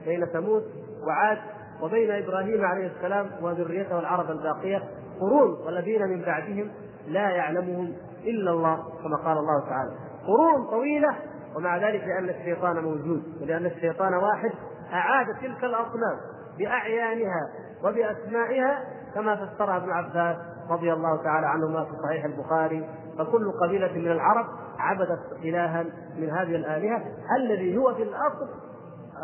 بين 0.04 0.26
ثمود 0.26 0.62
وعاد 1.06 1.38
وبين 1.82 2.10
إبراهيم 2.10 2.64
عليه 2.64 2.86
السلام 2.96 3.30
وذريته 3.42 3.98
العرب 3.98 4.30
الباقية. 4.30 4.82
قرون 5.20 5.66
والذين 5.66 6.02
من 6.02 6.22
بعدهم 6.22 6.70
لا 7.06 7.30
يعلمهم 7.30 7.92
إلا 8.24 8.50
الله 8.50 8.76
كما 8.76 9.16
قال 9.16 9.38
الله 9.38 9.60
تعالى. 9.68 9.90
قرون 10.26 10.70
طويلة 10.70 11.16
ومع 11.56 11.76
ذلك 11.76 12.04
لأن 12.04 12.28
الشيطان 12.28 12.84
موجود 12.84 13.22
ولأن 13.42 13.66
الشيطان 13.66 14.14
واحد 14.14 14.50
أعاد 14.92 15.26
تلك 15.26 15.64
الأصنام 15.64 16.16
بأعيانها 16.58 17.50
وبأسمائها 17.84 18.84
كما 19.14 19.36
فسرها 19.36 19.76
ابن 19.76 19.90
عباس 19.90 20.36
رضي 20.70 20.92
الله 20.92 21.22
تعالى 21.22 21.46
عنهما 21.46 21.84
في 21.84 21.90
صحيح 22.02 22.24
البخاري. 22.24 22.88
فكل 23.18 23.52
قبيلة 23.52 23.92
من 23.92 24.10
العرب 24.10 24.46
عبدت 24.78 25.32
إلها 25.44 25.84
من 26.16 26.30
هذه 26.30 26.56
الآلهة 26.56 27.02
الذي 27.36 27.76
هو 27.76 27.94
في 27.94 28.02
الأصل 28.02 28.48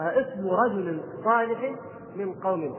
آه، 0.00 0.20
اسم 0.20 0.50
رجل 0.50 1.00
صالح 1.24 1.74
من 2.16 2.34
قوم 2.34 2.74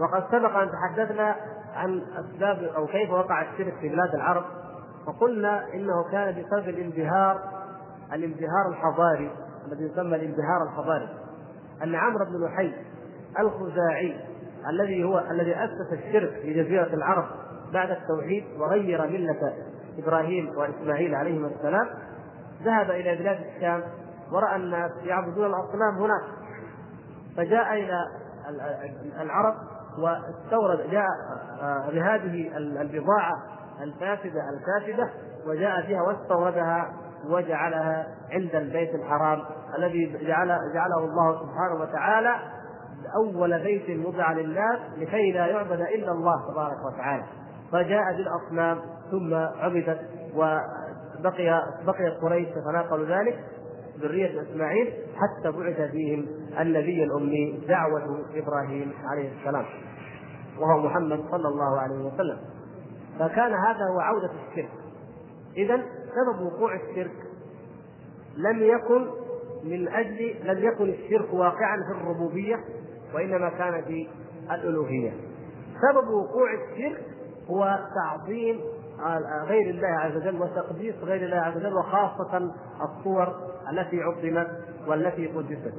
وقد 0.00 0.24
سبق 0.30 0.56
أن 0.56 0.70
تحدثنا 0.70 1.36
عن 1.78 2.02
أسباب 2.18 2.62
أو 2.76 2.86
كيف 2.86 3.10
وقع 3.10 3.42
الشرك 3.42 3.74
في 3.80 3.88
بلاد 3.88 4.14
العرب 4.14 4.44
وقلنا 5.06 5.74
إنه 5.74 6.10
كان 6.12 6.42
بسبب 6.42 6.68
الانبهار 6.68 7.40
الانبهار 8.12 8.68
الحضاري 8.68 9.30
الذي 9.66 9.84
يسمى 9.84 10.16
الانبهار 10.16 10.62
الحضاري 10.62 11.08
أن 11.82 11.94
عمرو 11.94 12.24
بن 12.24 12.44
لحي 12.44 12.72
الخزاعي 13.40 14.20
الذي 14.70 15.04
هو 15.04 15.24
الذي 15.30 15.54
أسس 15.54 15.92
الشرك 15.92 16.30
في 16.42 16.54
جزيرة 16.62 16.94
العرب 16.94 17.24
بعد 17.72 17.90
التوحيد 17.90 18.44
وغير 18.58 19.06
ملة 19.06 19.54
إبراهيم 19.98 20.48
وإسماعيل 20.56 21.14
عليهما 21.14 21.48
السلام 21.48 21.88
ذهب 22.62 22.90
إلى 22.90 23.16
بلاد 23.16 23.38
الشام 23.40 23.82
ورأى 24.32 24.56
الناس 24.56 24.90
يعبدون 25.04 25.46
الأصنام 25.46 25.94
هناك 25.98 26.22
فجاء 27.36 27.74
إلى 27.74 28.06
العرب 29.20 29.54
واستورد 29.98 30.90
جاء 30.90 31.06
آه، 31.62 31.90
بهذه 31.90 32.56
البضاعة 32.56 33.42
الفاسدة 33.82 34.40
الكافده 34.50 35.10
وجاء 35.46 35.86
فيها 35.86 36.02
واستوردها 36.02 36.92
وجعلها 37.26 38.06
عند 38.32 38.54
البيت 38.54 38.94
الحرام 38.94 39.40
الذي 39.78 40.26
جعل 40.26 40.48
جعله 40.74 40.98
الله 40.98 41.32
سبحانه 41.32 41.80
وتعالى 41.80 42.34
أول 43.16 43.58
بيت 43.62 44.06
وضع 44.06 44.32
للناس 44.32 44.78
لكي 44.98 45.32
لا 45.32 45.46
يعبد 45.46 45.80
إلا 45.80 46.12
الله 46.12 46.52
تبارك 46.52 46.84
وتعالى. 46.92 47.24
فجاء 47.72 48.02
بالاصنام 48.16 48.78
ثم 49.10 49.34
عبدت 49.34 50.00
وبقي 50.34 51.62
بقيت 51.86 52.14
قريش 52.22 52.48
تتناقل 52.48 53.12
ذلك 53.12 53.44
ذرية 54.00 54.42
إسماعيل 54.42 54.92
حتى 55.16 55.50
بعث 55.50 55.90
فيهم 55.90 56.26
النبي 56.60 57.04
الأمي 57.04 57.60
دعوة 57.68 58.24
إبراهيم 58.34 58.92
عليه 59.10 59.32
السلام. 59.38 59.64
وهو 60.60 60.78
محمد 60.78 61.24
صلى 61.30 61.48
الله 61.48 61.80
عليه 61.80 61.98
وسلم. 61.98 62.38
فكان 63.18 63.52
هذا 63.54 63.84
هو 63.94 64.00
عودة 64.00 64.30
الشرك. 64.48 64.70
إذا 65.56 65.76
سبب 66.08 66.46
وقوع 66.46 66.74
الشرك 66.74 67.16
لم 68.36 68.62
يكن 68.62 69.06
من 69.64 69.88
أجل 69.88 70.34
لم 70.44 70.64
يكن 70.64 70.88
الشرك 70.88 71.34
واقعا 71.34 71.76
في 71.76 72.00
الربوبية 72.00 72.56
وإنما 73.14 73.48
كان 73.48 73.84
في 73.84 74.08
الألوهية. 74.52 75.12
سبب 75.82 76.08
وقوع 76.08 76.48
الشرك 76.54 77.04
هو 77.50 77.78
تعظيم 77.94 78.60
غير 79.44 79.70
الله 79.70 79.88
عز 79.88 80.16
وجل 80.16 80.42
وتقديس 80.42 80.94
غير 81.02 81.24
الله 81.24 81.36
عز 81.36 81.56
وجل 81.56 81.74
وخاصة 81.74 82.50
الصور 82.82 83.34
التي 83.72 84.02
عظمت 84.02 84.48
والتي 84.86 85.26
قدست. 85.26 85.74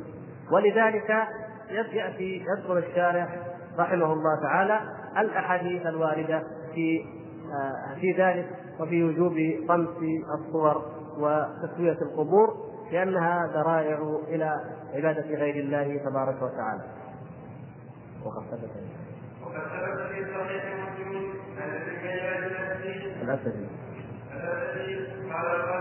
ولذلك 0.51 1.27
ياتي 1.69 2.45
يذكر 2.57 2.77
الشارح 2.77 3.37
رحمه 3.77 4.13
الله 4.13 4.41
تعالى 4.41 4.79
الأحاديث 5.17 5.85
الواردة 5.85 6.43
في 6.75 7.05
آه، 7.53 7.95
في 8.01 8.11
ذلك 8.11 8.47
وفي 8.79 9.03
وجوب 9.03 9.33
طمس 9.67 9.89
الصور 10.39 10.85
وتسوية 11.17 11.97
القبور 12.01 12.57
لأنها 12.91 13.47
ذرائع 13.53 14.19
إلى 14.27 14.55
عبادة 14.93 15.35
غير 15.35 15.55
الله 15.55 15.97
تبارك 15.97 16.41
وتعالى. 16.41 16.83
وقد 18.25 18.43
ثبت 18.51 18.69
وقد 19.43 19.53
ثبت 19.53 20.11
في 20.11 20.25
صحيح 20.33 20.63
مسلم 20.65 21.33
أن 21.57 21.71
الاسدي 23.21 23.21
الاسدي 23.21 23.67
قال 25.33 25.78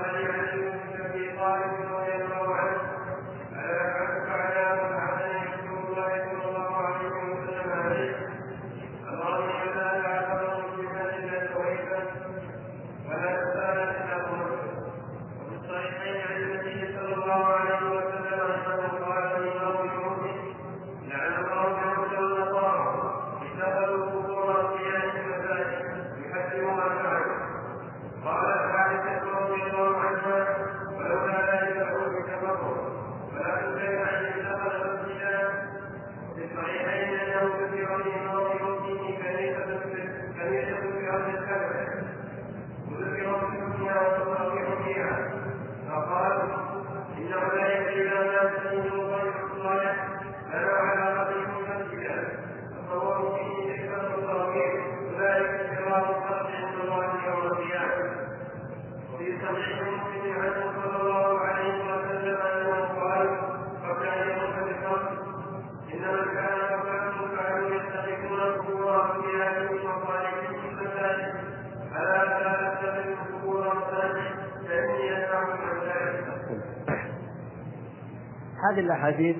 الاحاديث 78.88 79.36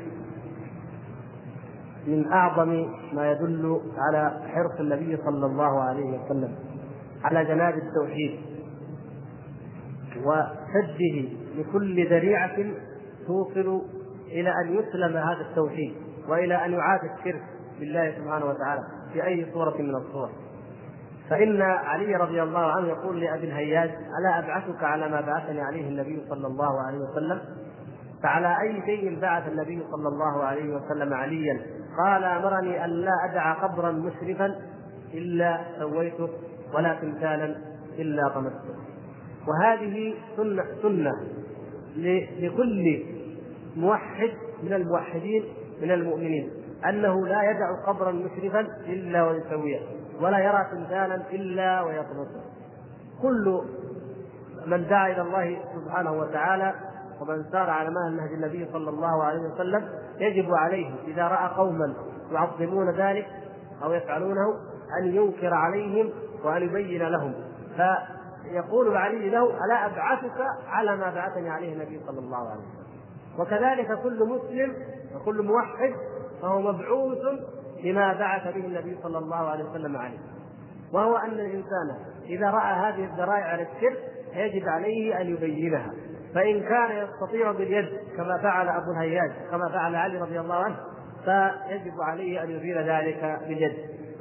من 2.07 2.33
أعظم 2.33 2.69
ما 3.13 3.33
يدل 3.33 3.81
على 3.99 4.41
حرص 4.49 4.81
النبي 4.81 5.17
صلى 5.17 5.47
الله 5.47 5.83
عليه 5.83 6.19
وسلم 6.19 6.55
على 7.25 7.45
جناب 7.45 7.75
التوحيد 7.75 8.41
وسده 10.17 11.29
لكل 11.57 12.11
ذريعة 12.11 12.57
توصل 13.27 13.83
إلى 14.27 14.51
أن 14.51 14.75
يسلم 14.75 15.17
هذا 15.17 15.41
التوحيد 15.51 15.95
وإلى 16.29 16.65
أن 16.65 16.73
يعاد 16.73 17.01
الشرك 17.05 17.43
بالله 17.81 18.15
سبحانه 18.19 18.47
وتعالى 18.47 18.83
في 19.13 19.27
أي 19.27 19.47
صورة 19.53 19.77
من 19.79 19.95
الصور. 19.95 20.31
فإن 21.31 21.63
علي 21.63 22.17
رضي 22.17 22.43
الله 22.43 22.73
عنه 22.73 22.89
يقول 22.89 23.21
لأبي 23.21 23.47
الهياج 23.47 23.91
ألا 24.21 24.39
أبعثك 24.39 24.85
على 24.85 25.09
ما 25.09 25.21
بعثني 25.21 25.61
عليه 25.61 25.89
النبي 25.89 26.23
صلى 26.29 26.47
الله 26.47 26.81
عليه 26.87 26.99
وسلم؟ 26.99 27.41
فعلى 28.23 28.57
أي 28.61 28.83
شيء 28.87 29.21
بعث 29.21 29.49
النبي 29.49 29.83
صلى 29.91 30.09
الله 30.09 30.43
عليه 30.45 30.77
وسلم 30.77 31.15
عليا 31.15 31.61
قال 32.05 32.25
أمرني 32.25 32.85
أن 32.85 32.91
لا 32.91 33.13
أدع 33.31 33.53
قبرا 33.53 33.91
مشرفا 33.93 34.57
إلا 35.15 35.61
سويته 35.79 36.29
ولا 36.75 36.95
تمثالا 36.95 37.57
إلا 37.99 38.29
طمسته. 38.29 38.75
وهذه 39.49 40.15
سنة 40.37 40.65
سنة 40.83 41.13
لكل 42.41 43.05
موحد 43.77 44.31
من 44.63 44.73
الموحدين 44.73 45.45
من 45.83 45.91
المؤمنين 45.91 46.51
أنه 46.89 47.27
لا 47.27 47.51
يدع 47.51 47.85
قبرا 47.87 48.13
مشرفا 48.13 48.61
إلا 48.87 49.25
ويسويه 49.29 49.81
ولا 50.21 50.39
يرى 50.39 50.67
تمثالا 50.73 51.23
إلا 51.33 51.83
ويطمسه. 51.83 52.43
كل 53.23 53.63
من 54.67 54.89
دعا 54.89 55.13
إلى 55.13 55.23
الله 55.23 55.59
سبحانه 55.75 56.13
وتعالى 56.13 56.75
ومن 57.21 57.45
سار 57.53 57.71
على 57.71 57.91
نهج 57.91 58.33
النبي 58.33 58.69
صلى 58.73 58.91
الله 58.91 59.25
عليه 59.25 59.41
وسلم 59.41 59.89
يجب 60.19 60.55
عليه 60.55 60.91
إذا 61.07 61.29
رأى 61.29 61.49
قوما 61.57 61.95
يعظمون 62.33 62.91
ذلك 62.91 63.27
أو 63.83 63.93
يفعلونه 63.93 64.55
أن 65.01 65.15
ينكر 65.15 65.55
عليهم 65.55 66.11
وأن 66.45 66.63
يبين 66.63 67.03
لهم. 67.03 67.35
فيقول 67.77 68.97
علي 68.97 69.31
له 69.31 69.65
ألا 69.65 69.87
أبعثك 69.87 70.41
على 70.69 70.97
ما 70.97 71.11
بعثني 71.15 71.51
عليه 71.51 71.73
النبي 71.73 72.01
صلى 72.07 72.19
الله 72.19 72.51
عليه 72.51 72.61
وسلم؟ 72.61 72.89
وكذلك 73.39 74.03
كل 74.03 74.29
مسلم 74.29 74.75
وكل 75.15 75.43
موحد 75.43 75.95
فهو 76.43 76.61
مبعوث 76.61 77.19
بما 77.83 78.13
بعث 78.13 78.55
به 78.55 78.65
النبي 78.65 78.99
صلى 79.03 79.19
الله 79.19 79.37
عليه 79.37 79.65
وسلم 79.65 79.97
عليه. 79.97 80.19
وهو 80.93 81.17
أن 81.17 81.33
الإنسان 81.33 81.97
إذا 82.25 82.51
رأى 82.51 82.73
هذه 82.75 83.05
الذرائع 83.05 83.45
على 83.45 83.63
الشرك 83.63 83.99
يجب 84.35 84.69
عليه 84.69 85.21
أن 85.21 85.27
يبينها. 85.27 85.93
فإن 86.35 86.61
كان 86.61 87.07
يستطيع 87.07 87.53
باليد 87.53 87.89
كما 88.17 88.39
فعل 88.43 88.69
أبو 88.69 88.91
الهياج 88.91 89.31
كما 89.51 89.69
فعل 89.69 89.95
علي 89.95 90.19
رضي 90.21 90.41
الله 90.41 90.55
عنه 90.55 90.77
فيجب 91.25 92.01
عليه 92.01 92.43
أن 92.43 92.51
يزيل 92.51 92.79
ذلك 92.79 93.39
باليد. 93.49 93.73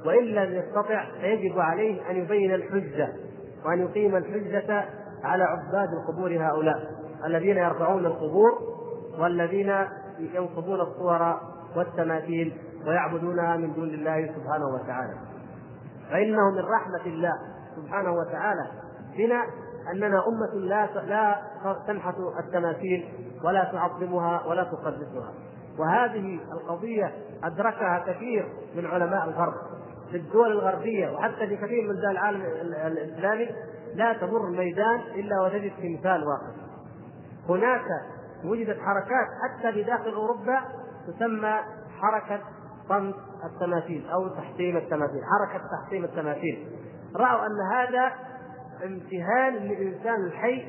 وإن 0.06 0.24
لم 0.24 0.54
يستطع 0.54 1.06
فيجب 1.22 1.60
عليه 1.60 2.12
أن 2.12 2.16
يبين 2.16 2.54
الحجة 2.54 3.10
وأن 3.66 3.80
يقيم 3.80 4.16
الحجة 4.16 4.86
على 5.24 5.44
عباد 5.44 5.90
القبور 5.94 6.38
هؤلاء 6.38 6.76
الذين 7.26 7.58
يرفعون 7.58 8.06
القبور 8.06 8.52
والذين 9.20 9.76
ينصبون 10.20 10.82
الصور 10.82 11.38
والتماثيل 11.76 12.58
ويعبدونها 12.88 13.58
من 13.58 13.74
دون 13.74 13.90
الله 13.90 14.26
سبحانه 14.36 14.68
وتعالى. 14.68 15.14
فإنه 16.12 16.52
من 16.52 16.66
رحمة 16.66 17.06
الله 17.06 17.34
سبحانه 17.76 18.12
وتعالى 18.12 18.68
بنا 19.18 19.44
أننا 19.92 20.24
أمة 20.28 20.60
لا 20.60 20.86
لا 20.86 21.42
تنحت 21.88 22.16
التماثيل 22.40 23.10
ولا 23.44 23.64
تعظمها 23.64 24.46
ولا 24.46 24.64
تقدسها. 24.64 25.34
وهذه 25.80 26.40
القضية 26.52 27.12
أدركها 27.44 28.04
كثير 28.08 28.50
من 28.76 28.86
علماء 28.86 29.24
الغرب 29.24 29.54
في 30.12 30.18
الدول 30.18 30.52
الغربية 30.52 31.10
وحتى 31.10 31.48
في 31.48 31.56
كثير 31.58 31.84
من 31.88 31.96
دول 31.96 32.12
العالم 32.12 32.42
الإسلامي 32.86 33.50
لا 33.96 34.14
تمر 34.14 34.48
الميدان 34.48 35.00
إلا 35.00 35.42
وتجد 35.42 35.72
تمثال 35.72 36.24
واقف 36.28 36.56
هناك 37.50 37.86
وجدت 38.46 38.80
حركات 38.80 39.28
حتى 39.44 39.74
في 39.74 39.84
داخل 39.84 40.14
أوروبا 40.14 40.62
تسمى 41.08 41.60
حركة 42.02 42.40
صمت 42.90 43.16
التماثيل 43.44 44.10
أو 44.10 44.28
تحطيم 44.28 44.78
التماثيل 44.78 45.22
حركة 45.24 45.64
تحطيم 45.68 46.04
التماثيل. 46.04 46.68
رأوا 47.16 47.46
أن 47.46 47.62
هذا 47.74 48.12
امتهان 48.86 49.54
للإنسان 49.54 50.26
الحي 50.26 50.66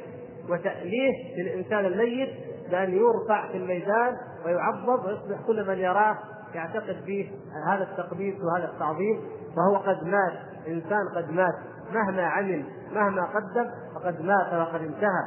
وتأليه 0.49 1.43
للإنسان 1.43 1.85
الميت 1.85 2.29
بأن 2.71 2.91
يرفع 2.91 3.49
في 3.49 3.57
الميدان 3.57 4.17
ويعظم 4.45 5.07
ويصبح 5.07 5.47
كل 5.47 5.69
من 5.69 5.79
يراه 5.79 6.19
يعتقد 6.55 6.97
فيه 7.05 7.31
هذا 7.67 7.83
التقديس 7.83 8.35
وهذا 8.41 8.65
التعظيم. 8.65 9.21
وهو 9.57 9.77
قد 9.77 10.05
مات 10.05 10.33
إنسان 10.69 11.09
قد 11.17 11.31
مات 11.33 11.55
مهما 11.93 12.23
عمل 12.23 12.65
مهما 12.95 13.23
قدم 13.23 13.71
فقد 13.95 14.21
مات 14.21 14.53
وقد 14.53 14.81
انتهى. 14.81 15.25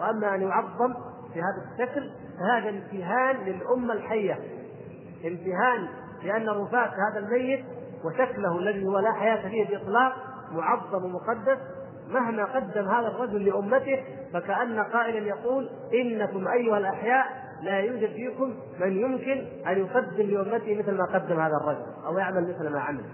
وأما 0.00 0.34
أن 0.34 0.42
يعظم 0.42 0.94
في 1.34 1.40
هذا 1.40 1.64
الشكل 1.72 2.10
فهذا 2.38 2.68
امتهان 2.68 3.36
للأمة 3.36 3.94
الحية. 3.94 4.38
امتهان 5.24 5.88
لأن 6.22 6.48
رفاة 6.48 6.90
هذا 7.10 7.18
الميت 7.18 7.64
وشكله 8.04 8.58
الذي 8.58 8.86
هو 8.86 8.98
لا 8.98 9.12
حياة 9.12 9.48
فيه 9.48 9.68
بإطلاق 9.68 10.12
معظم 10.52 11.04
ومقدس 11.04 11.58
مهما 12.08 12.44
قدم 12.44 12.88
هذا 12.88 13.08
الرجل 13.08 13.44
لأمته 13.44 14.04
فكأن 14.32 14.78
قائلا 14.78 15.26
يقول 15.26 15.70
إنكم 15.94 16.48
أيها 16.48 16.78
الأحياء 16.78 17.26
لا 17.62 17.78
يوجد 17.78 18.08
فيكم 18.08 18.54
من 18.80 18.92
يمكن 18.92 19.46
أن 19.68 19.78
يقدم 19.78 20.22
لامته 20.22 20.78
مثل 20.78 20.92
ما 20.92 21.04
قدم 21.04 21.40
هذا 21.40 21.56
الرجل 21.56 21.86
أو 22.06 22.18
يعمل 22.18 22.54
مثل 22.54 22.68
ما 22.68 22.80
عمل. 22.80 23.04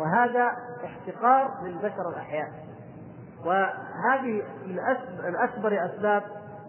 وهذا 0.00 0.50
احتقار 0.84 1.50
للبشر 1.64 2.08
الأحياء. 2.08 2.48
وهذه 3.44 4.42
من 5.24 5.36
أكبر 5.36 5.84
أسباب 5.86 6.22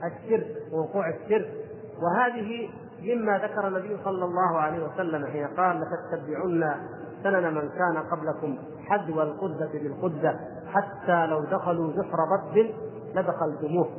الشرك 0.03 0.47
ووقوع 0.71 1.09
الشرك 1.09 1.53
وهذه 2.01 2.69
مما 3.01 3.37
ذكر 3.37 3.67
النبي 3.67 3.97
صلى 4.03 4.25
الله 4.25 4.59
عليه 4.59 4.85
وسلم 4.85 5.25
حين 5.25 5.47
قال 5.47 5.81
لتتبعن 5.81 6.75
سنن 7.23 7.53
من 7.53 7.69
كان 7.69 7.97
قبلكم 8.11 8.57
حذو 8.85 9.21
القدة 9.21 9.69
بالقدة. 9.73 10.39
حتى 10.73 11.25
لو 11.25 11.43
دخلوا 11.43 11.91
جحر 11.93 12.17
ضب 12.35 12.69
لدخلتموه 13.15 13.89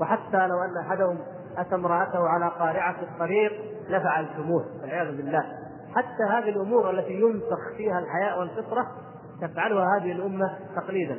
وحتى 0.00 0.46
لو 0.46 0.62
أن 0.62 0.76
أحدهم 0.86 1.18
أتى 1.56 1.74
امرأته 1.74 2.28
على 2.28 2.48
قارعة 2.48 2.96
الطريق 3.02 3.52
لفعلتموه 3.88 4.64
والعياذ 4.82 5.16
بالله. 5.16 5.44
حتى 5.94 6.22
هذه 6.30 6.48
الأمور 6.48 6.90
التي 6.90 7.12
ينسخ 7.12 7.76
فيها 7.76 7.98
الحياء 7.98 8.38
والفطرة 8.38 8.86
تفعلها 9.40 9.96
هذه 9.96 10.12
الأمة 10.12 10.58
تقليدا. 10.76 11.18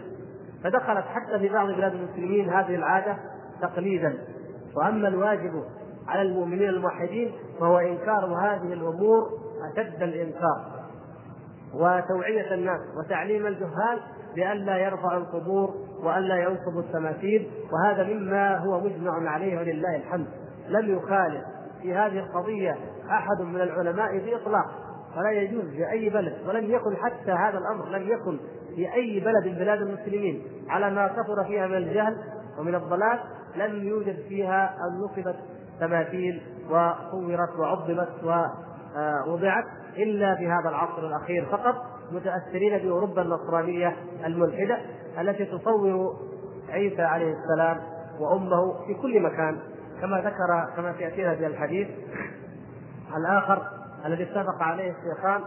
فدخلت 0.64 1.06
حتى 1.06 1.40
في 1.40 1.50
بعض 1.50 1.68
بلاد 1.68 1.94
المسلمين 1.94 2.50
هذه 2.50 2.76
العادة 2.76 3.18
تقليدا. 3.62 4.18
وأما 4.76 5.08
الواجب 5.08 5.64
على 6.08 6.22
المؤمنين 6.22 6.70
الموحدين 6.70 7.32
فهو 7.60 7.78
إنكار 7.78 8.26
هذه 8.26 8.74
الأمور 8.74 9.30
أشد 9.74 10.04
الإنكار. 10.04 10.78
وتوعية 11.74 12.54
الناس 12.54 12.82
وتعليم 12.98 13.48
الجهال 13.48 14.00
بألا 14.38 14.78
يرفع 14.78 15.18
القبور 15.18 15.74
وألا 16.04 16.36
ينصب 16.36 16.78
التماثيل 16.78 17.50
وهذا 17.72 18.04
مما 18.04 18.58
هو 18.58 18.80
مجمع 18.80 19.30
عليه 19.32 19.58
ولله 19.60 19.96
الحمد. 19.96 20.28
لم 20.70 20.98
يخالف 20.98 21.44
في 21.82 21.96
هذه 21.96 22.20
القضية 22.20 22.78
أحد 23.12 23.42
من 23.42 23.62
العلماء 23.62 24.18
بإطلاق 24.18 24.66
فلا 25.16 25.32
يجوز 25.32 25.64
في 25.66 25.92
أي 25.92 26.10
بلد 26.10 26.34
ولم 26.48 26.72
يكن 26.72 26.96
حتى 26.96 27.32
هذا 27.32 27.58
الأمر 27.58 27.90
لم 27.90 28.08
يكن 28.08 28.40
في 28.76 28.94
أي 28.94 29.20
بلد 29.20 29.48
من 29.48 29.60
بلاد 29.60 29.82
المسلمين. 29.82 30.44
على 30.70 30.90
ما 30.90 31.08
كثر 31.08 31.44
فيها 31.48 31.68
من 31.68 31.78
الجهل 31.78 32.18
ومن 32.60 32.76
الضلال 32.76 33.20
لم 33.56 33.88
يوجد 33.88 34.16
فيها 34.30 34.76
أن 34.76 35.02
نصبت 35.02 35.36
تماثيل 35.80 36.42
وصورت 36.70 37.60
وعظمت 37.60 38.10
ووضعت 38.24 39.66
إلا 39.98 40.36
في 40.36 40.48
هذا 40.48 40.70
العصر 40.70 41.00
الأخير 41.08 41.46
فقط. 41.46 41.76
متأثرين 42.12 42.78
بأوروبا 42.78 43.22
النصرانية 43.22 43.96
الملحدة 44.26 44.78
التي 45.20 45.46
تصور 45.46 46.16
عيسى 46.70 47.02
عليه 47.02 47.34
السلام 47.34 47.78
وأمه 48.20 48.86
في 48.88 48.94
كل 48.94 49.22
مكان 49.22 49.58
كما 50.02 50.18
ذكر 50.18 50.74
كما 50.76 50.94
سياتينا 50.98 51.36
في 51.36 51.48
الحديث. 51.48 51.88
الآخر 53.18 53.62
الذي 54.06 54.24
اتفق 54.24 54.62
عليه 54.62 54.92
الشيخان 54.92 55.42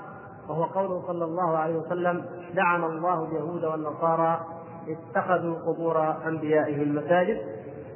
وهو 0.48 0.64
قوله 0.64 1.06
صلى 1.06 1.24
الله 1.24 1.58
عليه 1.58 1.74
وسلم 1.74 2.24
لعن 2.54 2.84
الله 2.84 3.24
اليهود 3.24 3.64
والنصارى 3.64 4.46
اتخذوا 4.88 5.58
قبور 5.58 6.14
أنبيائهم 6.26 6.94
مساجد 6.94 7.40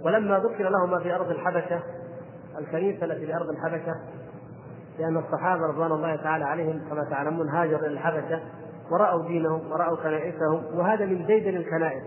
ولما 0.04 0.38
ذكر 0.38 0.68
لهما 0.68 0.98
في 0.98 1.14
أرض 1.14 1.30
الحبشة 1.30 1.82
الكنيسة 2.58 3.04
التي 3.04 3.26
في 3.26 3.36
أرض 3.36 3.48
الحبشة 3.48 3.94
لأن 4.98 5.16
الصحابة 5.16 5.66
رضوان 5.66 5.92
الله 5.92 6.16
تعالى 6.16 6.44
عليهم 6.44 6.82
كما 6.90 7.04
تعلمون 7.10 7.48
هاجروا 7.48 7.80
إلى 7.80 7.88
الحبشة 7.88 8.40
ورأوا 8.90 9.26
دينهم 9.28 9.72
ورأوا 9.72 9.96
كنائسهم 9.96 10.64
وهذا 10.74 11.06
من 11.06 11.26
ديدن 11.26 11.56
الكنائس 11.56 12.02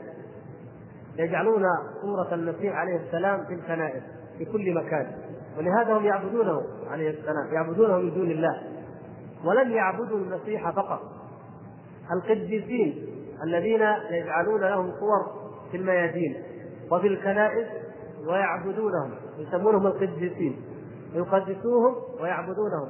يجعلون 1.20 1.64
صورة 2.02 2.34
المسيح 2.34 2.76
عليه 2.76 2.96
السلام 2.96 3.46
في 3.46 3.54
الكنائس 3.54 4.04
في 4.38 4.46
كل 4.46 4.74
مكان. 4.74 5.12
ولهذا 5.58 5.98
هم 5.98 6.06
يعبدونه 6.06 6.62
عليه 6.92 7.10
السلام 7.10 7.54
يعبدونه 7.54 7.98
من 7.98 8.14
دون 8.14 8.32
الله. 8.32 8.62
ولم 9.46 9.72
يعبدوا 9.72 10.18
المسيح 10.18 10.70
فقط. 10.70 11.02
القديسين 12.12 13.06
الذين 13.44 13.82
يجعلون 14.12 14.62
لهم 14.62 14.92
صور 15.00 15.50
في 15.72 15.78
الميادين 15.78 16.44
وفي 16.92 17.08
الكنائس 17.08 17.68
ويعبدونهم 18.28 19.12
يسمونهم 19.38 19.88
القديسين. 19.88 20.62
يقدسوهم 21.14 21.96
ويعبدونهم. 22.22 22.90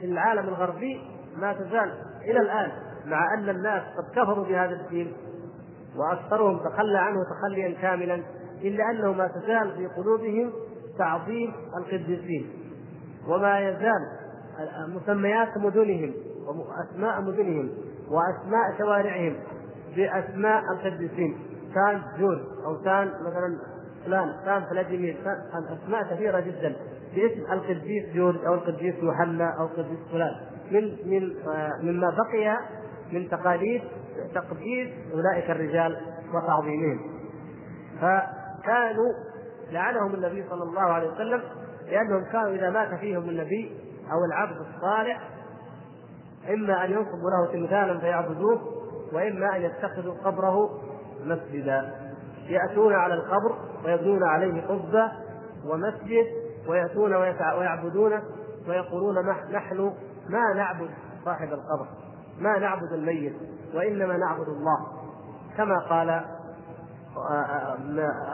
في 0.00 0.06
العالم 0.06 0.48
الغربي 0.48 1.00
ما 1.36 1.52
تزال 1.52 1.92
إلى 2.24 2.40
الآن 2.40 2.70
مع 3.06 3.34
أن 3.38 3.48
الناس 3.48 3.82
قد 3.82 4.04
كفروا 4.12 4.44
بهذا 4.44 4.72
الدين 4.72 5.12
وأكثرهم 5.96 6.58
تخلى 6.58 6.98
عنه 6.98 7.16
تخليا 7.24 7.80
كاملا 7.82 8.22
إلا 8.62 8.90
أنه 8.90 9.12
ما 9.12 9.26
تزال 9.26 9.74
في 9.76 9.86
قلوبهم 9.86 10.52
تعظيم 10.98 11.52
القديسين. 11.76 12.52
وما 13.28 13.60
يزال 13.60 14.08
مسميات 14.88 15.58
مدنهم 15.58 16.14
وأسماء 16.46 17.20
مدنهم 17.20 17.70
وأسماء 18.10 18.78
شوارعهم 18.78 19.36
بأسماء 19.96 20.62
القديسين. 20.72 21.38
كان 21.74 22.02
جورج 22.18 22.40
أو 22.64 22.82
كان 22.84 23.06
مثلا 23.08 23.58
فلان 24.04 24.32
كان 24.44 24.64
فلاديمير 24.70 25.16
أسماء 25.84 26.02
كثيرة 26.14 26.40
جدا. 26.40 26.76
باسم 27.14 27.52
القديس 27.52 28.14
جورج 28.14 28.44
أو 28.44 28.54
القديس 28.54 28.94
يوحنا 29.02 29.56
أو 29.60 29.64
القديس 29.64 29.98
فلان. 30.12 30.34
من 30.70 30.96
من 31.06 31.34
مما 31.82 32.10
بقي 32.10 32.56
من 33.12 33.28
تقاليد 33.28 33.82
تقديس 34.34 34.88
أولئك 35.14 35.50
الرجال 35.50 35.96
وتعظيمهم 36.34 37.00
فكانوا 38.00 39.12
لعنهم 39.72 40.14
النبي 40.14 40.44
صلى 40.50 40.62
الله 40.62 40.80
عليه 40.80 41.10
وسلم 41.10 41.42
لأنهم 41.86 42.24
كانوا 42.32 42.48
إذا 42.48 42.70
مات 42.70 42.94
فيهم 42.94 43.28
النبي 43.28 43.72
أو 44.12 44.24
العبد 44.24 44.56
الصالح 44.56 45.28
إما 46.50 46.84
أن 46.84 46.90
ينصبوا 46.90 47.30
له 47.30 47.52
تمثالا 47.52 47.98
فيعبدوه 47.98 48.60
وإما 49.12 49.56
أن 49.56 49.62
يتخذوا 49.62 50.14
قبره 50.24 50.70
مسجدا. 51.24 51.92
يأتون 52.48 52.94
على 52.94 53.14
القبر 53.14 53.58
ويبنون 53.84 54.22
عليه 54.22 54.62
قبة 54.66 55.12
ومسجد 55.66 56.26
ويأتون 56.68 57.14
ويعبدونه 57.58 58.22
ويقولون 58.68 59.14
نحن 59.52 59.92
ما 60.28 60.54
نعبد 60.56 60.90
صاحب 61.24 61.48
القبر 61.48 61.86
ما 62.38 62.58
نعبد 62.58 62.92
الميت 62.92 63.34
وإنما 63.74 64.16
نعبد 64.16 64.48
الله. 64.48 64.86
كما 65.56 65.78
قال 65.78 66.24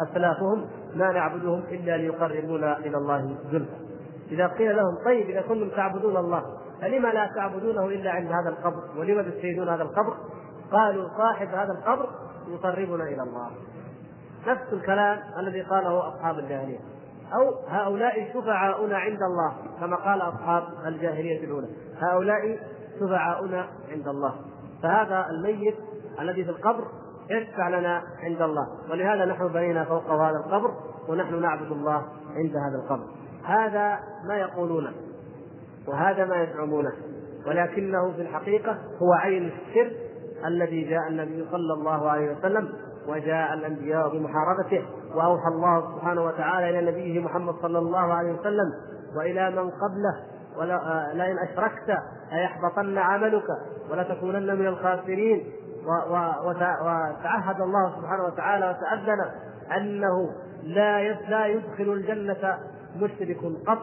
أسلافهم 0.02 0.66
ما 0.94 1.12
نعبدهم 1.12 1.58
إلا 1.58 1.96
ليقربونا 1.96 2.78
إلى 2.78 2.96
الله 2.96 3.36
زلفى. 3.52 3.76
إذا 4.30 4.46
قيل 4.46 4.76
لهم 4.76 5.04
طيب 5.04 5.30
إذا 5.30 5.40
كنتم 5.40 5.68
تعبدون 5.68 6.16
الله 6.16 6.42
فلم 6.80 7.06
لا 7.06 7.30
تعبدونه 7.34 7.86
إلا 7.86 8.10
عند 8.10 8.26
هذا 8.32 8.48
القبر؟ 8.48 8.82
ولم 8.96 9.30
تستيدون 9.30 9.68
هذا 9.68 9.82
القبر؟ 9.82 10.16
قالوا 10.72 11.08
صاحب 11.18 11.48
هذا 11.48 11.72
القبر 11.72 12.08
يقربنا 12.48 13.04
إلى 13.04 13.22
الله. 13.22 13.50
نفس 14.46 14.72
الكلام 14.72 15.18
الذي 15.38 15.62
قاله 15.62 16.08
أصحاب 16.08 16.38
الجاهلية. 16.38 16.78
أو 17.34 17.68
هؤلاء 17.68 18.32
شفعاؤنا 18.34 18.98
عند 18.98 19.22
الله 19.22 19.52
كما 19.80 19.96
قال 19.96 20.22
أصحاب 20.22 20.62
الجاهلية 20.86 21.44
الأولى 21.44 21.66
هؤلاء 22.00 22.58
شفعاؤنا 23.00 23.66
عند 23.92 24.08
الله. 24.08 24.34
فهذا 24.82 25.26
الميت 25.30 25.74
الذي 26.20 26.44
في 26.44 26.50
القبر 26.50 26.84
يشفع 27.30 27.68
لنا 27.68 28.02
عند 28.22 28.42
الله 28.42 28.66
ولهذا 28.90 29.24
نحن 29.24 29.48
بنينا 29.48 29.84
فوق 29.84 30.10
هذا 30.10 30.36
القبر 30.36 30.70
ونحن 31.08 31.42
نعبد 31.42 31.72
الله 31.72 32.04
عند 32.36 32.56
هذا 32.56 32.82
القبر. 32.84 33.04
هذا 33.44 33.98
ما 34.28 34.36
يقولونه 34.36 34.92
وهذا 35.88 36.24
ما 36.24 36.42
يزعمونه 36.42 36.92
ولكنه 37.46 38.12
في 38.12 38.22
الحقيقة 38.22 38.78
هو 39.02 39.12
عين 39.12 39.52
الشرك 39.68 39.96
الذي 40.46 40.84
جاء 40.84 41.08
النبي 41.08 41.46
صلى 41.50 41.72
الله 41.72 42.10
عليه 42.10 42.36
وسلم 42.36 42.72
وجاء 43.08 43.54
الأنبياء 43.54 44.08
بمحاربته. 44.08 44.82
وأوحى 45.14 45.48
الله 45.48 45.94
سبحانه 45.94 46.24
وتعالى 46.24 46.70
إلى 46.70 46.90
نبيه 46.90 47.20
محمد 47.20 47.54
صلى 47.62 47.78
الله 47.78 48.14
عليه 48.14 48.32
وسلم 48.32 48.72
وإلى 49.16 49.50
من 49.50 49.70
قبله 49.70 50.22
ولئن 50.58 51.36
أشركت 51.38 51.98
ليحبطن 52.32 52.98
عملك 52.98 53.44
ولتكونن 53.90 54.58
من 54.58 54.66
الخاسرين. 54.66 55.52
وتعهد 56.44 57.60
الله 57.60 57.96
سبحانه 57.96 58.24
وتعالى 58.24 58.68
وتأذن 58.70 59.30
أنه 59.76 60.30
لا 60.62 61.12
لا 61.12 61.46
يدخل 61.46 61.92
الجنة 61.92 62.58
مشرك 62.96 63.38
قط 63.66 63.78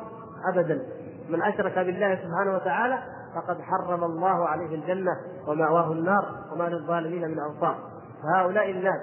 أبدا. 0.53 0.81
من 1.29 1.41
أشرك 1.41 1.79
بالله 1.79 2.15
سبحانه 2.15 2.55
وتعالى 2.55 2.99
فقد 3.35 3.61
حرم 3.61 4.03
الله 4.03 4.47
عليه 4.47 4.75
الجنة 4.75 5.11
ومأواه 5.47 5.91
النار 5.91 6.25
وما 6.53 6.63
للظالمين 6.63 7.31
من 7.31 7.39
أنصار. 7.39 7.75
فهؤلاء 8.23 8.71
الناس 8.71 8.99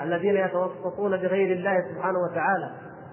الذين 0.00 0.36
يتوسطون 0.36 1.16
بغير 1.16 1.56
الله 1.56 1.84
سبحانه 1.94 2.18
وتعالى 2.18 2.70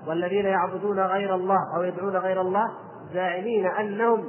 والذين 0.07 0.45
يعبدون 0.45 0.99
غير 0.99 1.35
الله 1.35 1.75
أو 1.75 1.83
يدعون 1.83 2.17
غير 2.17 2.41
الله 2.41 2.71
زاعمين 3.13 3.65
أنهم 3.65 4.23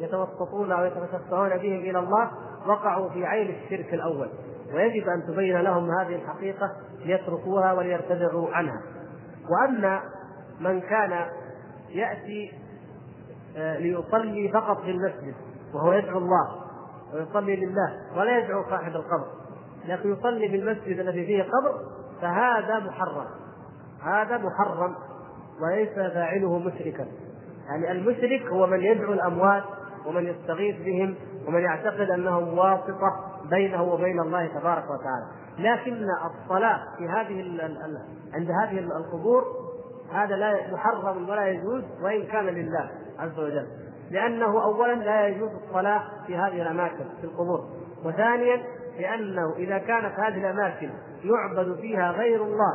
يتوسطون 0.00 0.72
أو 0.72 0.84
يتشفعون 0.84 1.48
بهم 1.48 1.80
إلى 1.80 1.98
الله 1.98 2.30
وقعوا 2.66 3.10
في 3.10 3.26
عين 3.26 3.54
الشرك 3.54 3.94
الأول. 3.94 4.28
ويجب 4.74 5.08
أن 5.08 5.22
تبين 5.26 5.60
لهم 5.60 5.90
هذه 5.90 6.14
الحقيقة 6.14 6.70
ليتركوها 7.04 7.72
وليرتدعوا 7.72 8.50
عنها. 8.50 8.82
وأما 9.50 10.00
من 10.60 10.80
كان 10.80 11.26
يأتي 11.90 12.52
آه، 13.56 13.78
ليصلي 13.78 14.50
فقط 14.52 14.80
في 14.80 14.90
المسجد 14.90 15.34
وهو 15.74 15.92
يدعو 15.92 16.18
الله 16.18 16.64
ويصلي 17.14 17.56
لله 17.56 18.16
ولا 18.16 18.38
يدعو 18.38 18.64
صاحب 18.70 18.92
القبر 18.96 19.26
لكن 19.84 20.12
يصلي 20.12 20.48
في 20.48 20.56
المسجد 20.56 20.98
الذي 20.98 21.26
فيه 21.26 21.42
قبر 21.42 21.93
فهذا 22.20 22.78
محرم. 22.78 23.26
هذا 24.02 24.38
محرم 24.38 24.94
وليس 25.62 25.94
فاعله 25.94 26.58
مشركا. 26.58 27.06
يعني 27.68 27.92
المشرك 27.92 28.42
هو 28.52 28.66
من 28.66 28.80
يدعو 28.80 29.12
الأموات 29.12 29.62
ومن 30.06 30.26
يستغيث 30.26 30.76
بهم 30.76 31.14
ومن 31.48 31.60
يعتقد 31.60 32.10
انهم 32.10 32.58
واسطة 32.58 33.10
بينه 33.50 33.82
وبين 33.82 34.20
الله 34.20 34.46
تبارك 34.46 34.84
وتعالى. 34.84 35.26
لكن 35.58 36.06
الصلاة 36.26 36.80
في 36.98 37.08
هذه 37.08 37.40
عند 38.34 38.50
هذه 38.50 38.78
القبور 38.78 39.44
هذا 40.12 40.36
لا 40.36 40.72
محرم 40.72 41.28
ولا 41.28 41.48
يجوز 41.48 41.82
وإن 42.02 42.26
كان 42.26 42.44
لله 42.46 42.90
عز 43.18 43.38
وجل. 43.38 43.66
لأنه 44.10 44.64
اولا 44.64 44.94
لا 44.94 45.26
يجوز 45.26 45.50
الصلاة 45.66 46.02
في 46.26 46.36
هذه 46.36 46.62
الأماكن 46.62 47.04
في 47.20 47.24
القبور. 47.24 47.64
وثانيا 48.04 48.62
لأنه 48.98 49.54
إذا 49.56 49.78
كانت 49.78 50.18
هذه 50.18 50.38
الأماكن 50.38 50.90
يعبد 51.24 51.80
فيها 51.80 52.10
غير 52.10 52.42
الله 52.44 52.72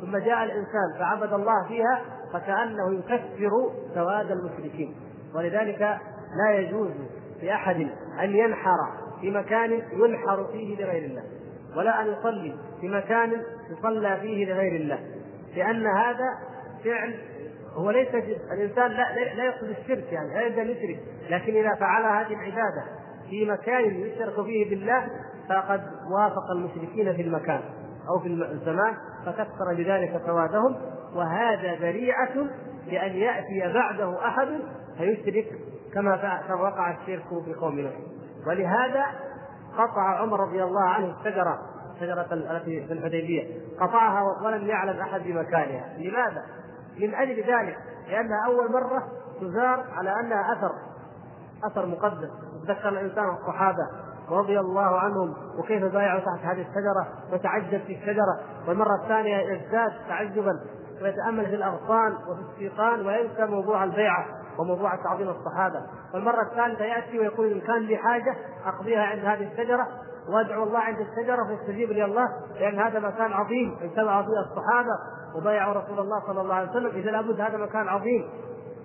ثم 0.00 0.16
جاء 0.16 0.44
الإنسان 0.44 0.98
فعبد 0.98 1.32
الله 1.32 1.68
فيها 1.68 2.00
فكأنه 2.32 2.94
يكفر 2.94 3.50
سواد 3.94 4.30
المشركين. 4.30 4.94
ولذلك 5.34 5.98
لا 6.44 6.58
يجوز 6.58 6.90
لأحد 7.42 7.88
أن 8.22 8.36
ينحر 8.36 8.78
في 9.20 9.30
مكان 9.30 9.82
ينحر 9.92 10.44
فيه 10.52 10.84
لغير 10.84 11.04
الله 11.04 11.22
ولا 11.76 12.02
أن 12.02 12.06
يصلي 12.06 12.54
في 12.80 12.88
مكان 12.88 13.42
يصلى 13.70 14.16
فيه 14.20 14.52
لغير 14.52 14.80
الله 14.80 14.98
لأن 15.56 15.86
هذا 15.86 16.28
فعل 16.84 17.14
هو 17.74 17.90
ليس 17.90 18.08
الإنسان 18.52 18.90
لا 18.90 19.34
لا 19.34 19.44
يقصد 19.44 19.68
الشرك 19.68 20.12
يعني 20.12 20.34
لا 20.34 20.46
يبدأ 20.46 20.62
يشرك 20.62 20.98
لكن 21.30 21.56
إذا 21.56 21.74
فعل 21.74 22.02
هذه 22.02 22.32
العبادة 22.32 22.84
في 23.30 23.50
مكان 23.50 24.00
يشرك 24.00 24.44
فيه 24.44 24.70
بالله 24.70 25.06
فقد 25.48 25.82
وافق 26.10 26.50
المشركين 26.56 27.16
في 27.16 27.22
المكان 27.22 27.60
أو 28.08 28.18
في 28.18 28.28
الزمان 28.28 28.94
فكثر 29.26 29.74
بذلك 29.76 30.22
سوادهم. 30.26 30.76
وهذا 31.14 31.74
ذريعة 31.74 32.34
لأن 32.86 33.12
يأتي 33.12 33.72
بعده 33.74 34.26
أحد 34.26 34.48
فيشرك 34.98 35.46
كما 35.94 36.16
كما 36.48 36.60
وقع 36.60 36.90
الشرك 36.90 37.44
في 37.44 37.54
قوم 37.54 37.80
نوح. 37.80 37.92
ولهذا 38.46 39.04
قطع 39.78 40.20
عمر 40.20 40.40
رضي 40.40 40.62
الله 40.64 40.82
عنه 40.82 41.14
الشجرة 41.18 41.58
الشجرة 41.94 42.26
التي 42.32 42.86
في 42.86 42.92
الحديبية 42.92 43.44
قطعها 43.80 44.22
ولم 44.44 44.66
يعلم 44.66 45.00
أحد 45.00 45.20
بمكانها. 45.20 45.96
لماذا؟ 45.98 46.42
من 46.98 47.14
أجل 47.14 47.36
ذلك 47.36 47.78
لانها 48.08 48.46
أول 48.46 48.72
مرة 48.72 49.08
تزار 49.40 49.84
على 49.96 50.20
أنها 50.20 50.52
أثر. 50.52 50.89
أثر 51.64 51.86
مقدس. 51.86 52.30
تذكر 52.66 52.88
الإنسان 52.88 53.24
الصحابة 53.28 53.88
رضي 54.30 54.60
الله 54.60 55.00
عنهم 55.00 55.34
وكيف 55.58 55.84
بايعوا 55.84 56.20
تحت 56.20 56.44
هذه 56.44 56.60
الشجرة 56.60 57.06
وتعجب 57.32 57.80
في 57.86 57.96
الشجرة. 57.96 58.40
والمرة 58.68 59.02
الثانية 59.02 59.36
يزداد 59.36 59.92
تعجبا. 60.08 60.60
ويتأمل 61.02 61.46
في 61.46 61.54
الأغصان 61.54 62.12
وفي 62.12 62.40
السيقان 62.52 63.06
وينسى 63.06 63.46
موضوع 63.46 63.84
البيعة 63.84 64.26
وموضوع 64.58 64.96
تعظيم 64.96 65.28
الصحابة. 65.28 65.82
والمرة 66.14 66.42
الثالثة 66.42 66.84
يأتي 66.84 67.18
ويقول 67.18 67.52
إن 67.52 67.60
كان 67.60 67.78
لي 67.78 67.96
حاجة 67.96 68.36
أقضيها 68.66 69.02
عند 69.02 69.24
هذه 69.24 69.52
الشجرة 69.52 69.86
وأدعو 70.28 70.62
الله 70.62 70.78
عند 70.78 70.98
الشجرة 71.00 71.46
فيستجيب 71.46 71.90
لي 71.90 72.04
الله 72.04 72.28
لأن 72.60 72.78
هذا 72.78 72.98
مكان 72.98 73.32
عظيم. 73.32 73.76
اجتمع 73.82 74.22
فيه 74.22 74.40
الصحابة 74.50 74.98
وبايعوا 75.36 75.74
رسول 75.74 75.98
الله 75.98 76.20
صلى 76.26 76.40
الله 76.40 76.54
عليه 76.54 76.70
وسلم. 76.70 76.90
إذا 76.90 77.10
لابد 77.10 77.40
هذا 77.40 77.56
مكان 77.56 77.88
عظيم. 77.88 78.30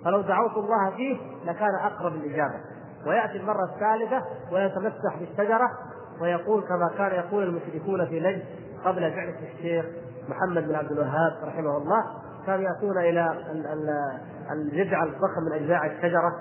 فلو 0.06 0.20
دعوت 0.20 0.56
الله 0.56 0.90
فيه 0.96 1.16
لكان 1.44 1.74
أقرب 1.74 2.14
الاجابه 2.14 2.60
ويأتي 3.06 3.36
المرة 3.36 3.64
الثالثة 3.64 4.22
ويتمسح 4.52 5.18
بالشجرة 5.18 5.70
ويقول 6.20 6.62
كما 6.62 6.90
كان 6.98 7.12
يقول 7.12 7.42
المشركون 7.42 8.06
في 8.06 8.20
نجد 8.20 8.44
قبل 8.84 9.00
بعثه 9.00 9.52
الشيخ 9.54 9.86
محمد 10.28 10.68
بن 10.68 10.74
عبد 10.74 10.92
الوهاب 10.92 11.32
رحمه 11.44 11.76
الله 11.76 12.04
كانوا 12.46 12.64
يأتون 12.64 12.98
إلى 12.98 13.36
الجذع 14.50 15.02
الضخم 15.02 15.42
من 15.46 15.52
أجزاء 15.52 15.86
الشجرة 15.86 16.32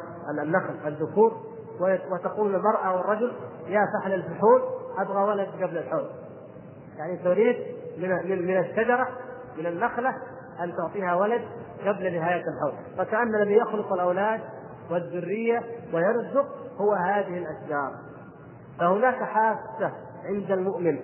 النخل 0.43 0.73
الذكور 0.87 1.33
وتقول 2.11 2.55
المرأة 2.55 2.95
والرجل 2.95 3.31
يا 3.67 3.81
فحل 3.93 4.13
الفحول 4.13 4.61
أبغى 4.97 5.23
ولد 5.23 5.47
قبل 5.63 5.77
الحول. 5.77 6.05
يعني 6.97 7.17
تريد 7.17 7.55
من 7.97 8.09
من 8.47 8.57
الشجرة 8.57 9.07
من 9.57 9.65
النخلة 9.65 10.09
أن 10.63 10.75
تعطيها 10.77 11.15
ولد 11.15 11.41
قبل 11.87 12.13
نهاية 12.13 12.43
الحول 12.47 12.73
فكأن 12.97 13.35
الذي 13.35 13.53
يخلق 13.53 13.93
الأولاد 13.93 14.41
والذرية 14.91 15.63
ويرزق 15.93 16.45
هو 16.77 16.93
هذه 16.93 17.37
الأشجار. 17.37 17.91
فهناك 18.79 19.23
حاسة 19.23 19.91
عند 20.25 20.51
المؤمن 20.51 20.99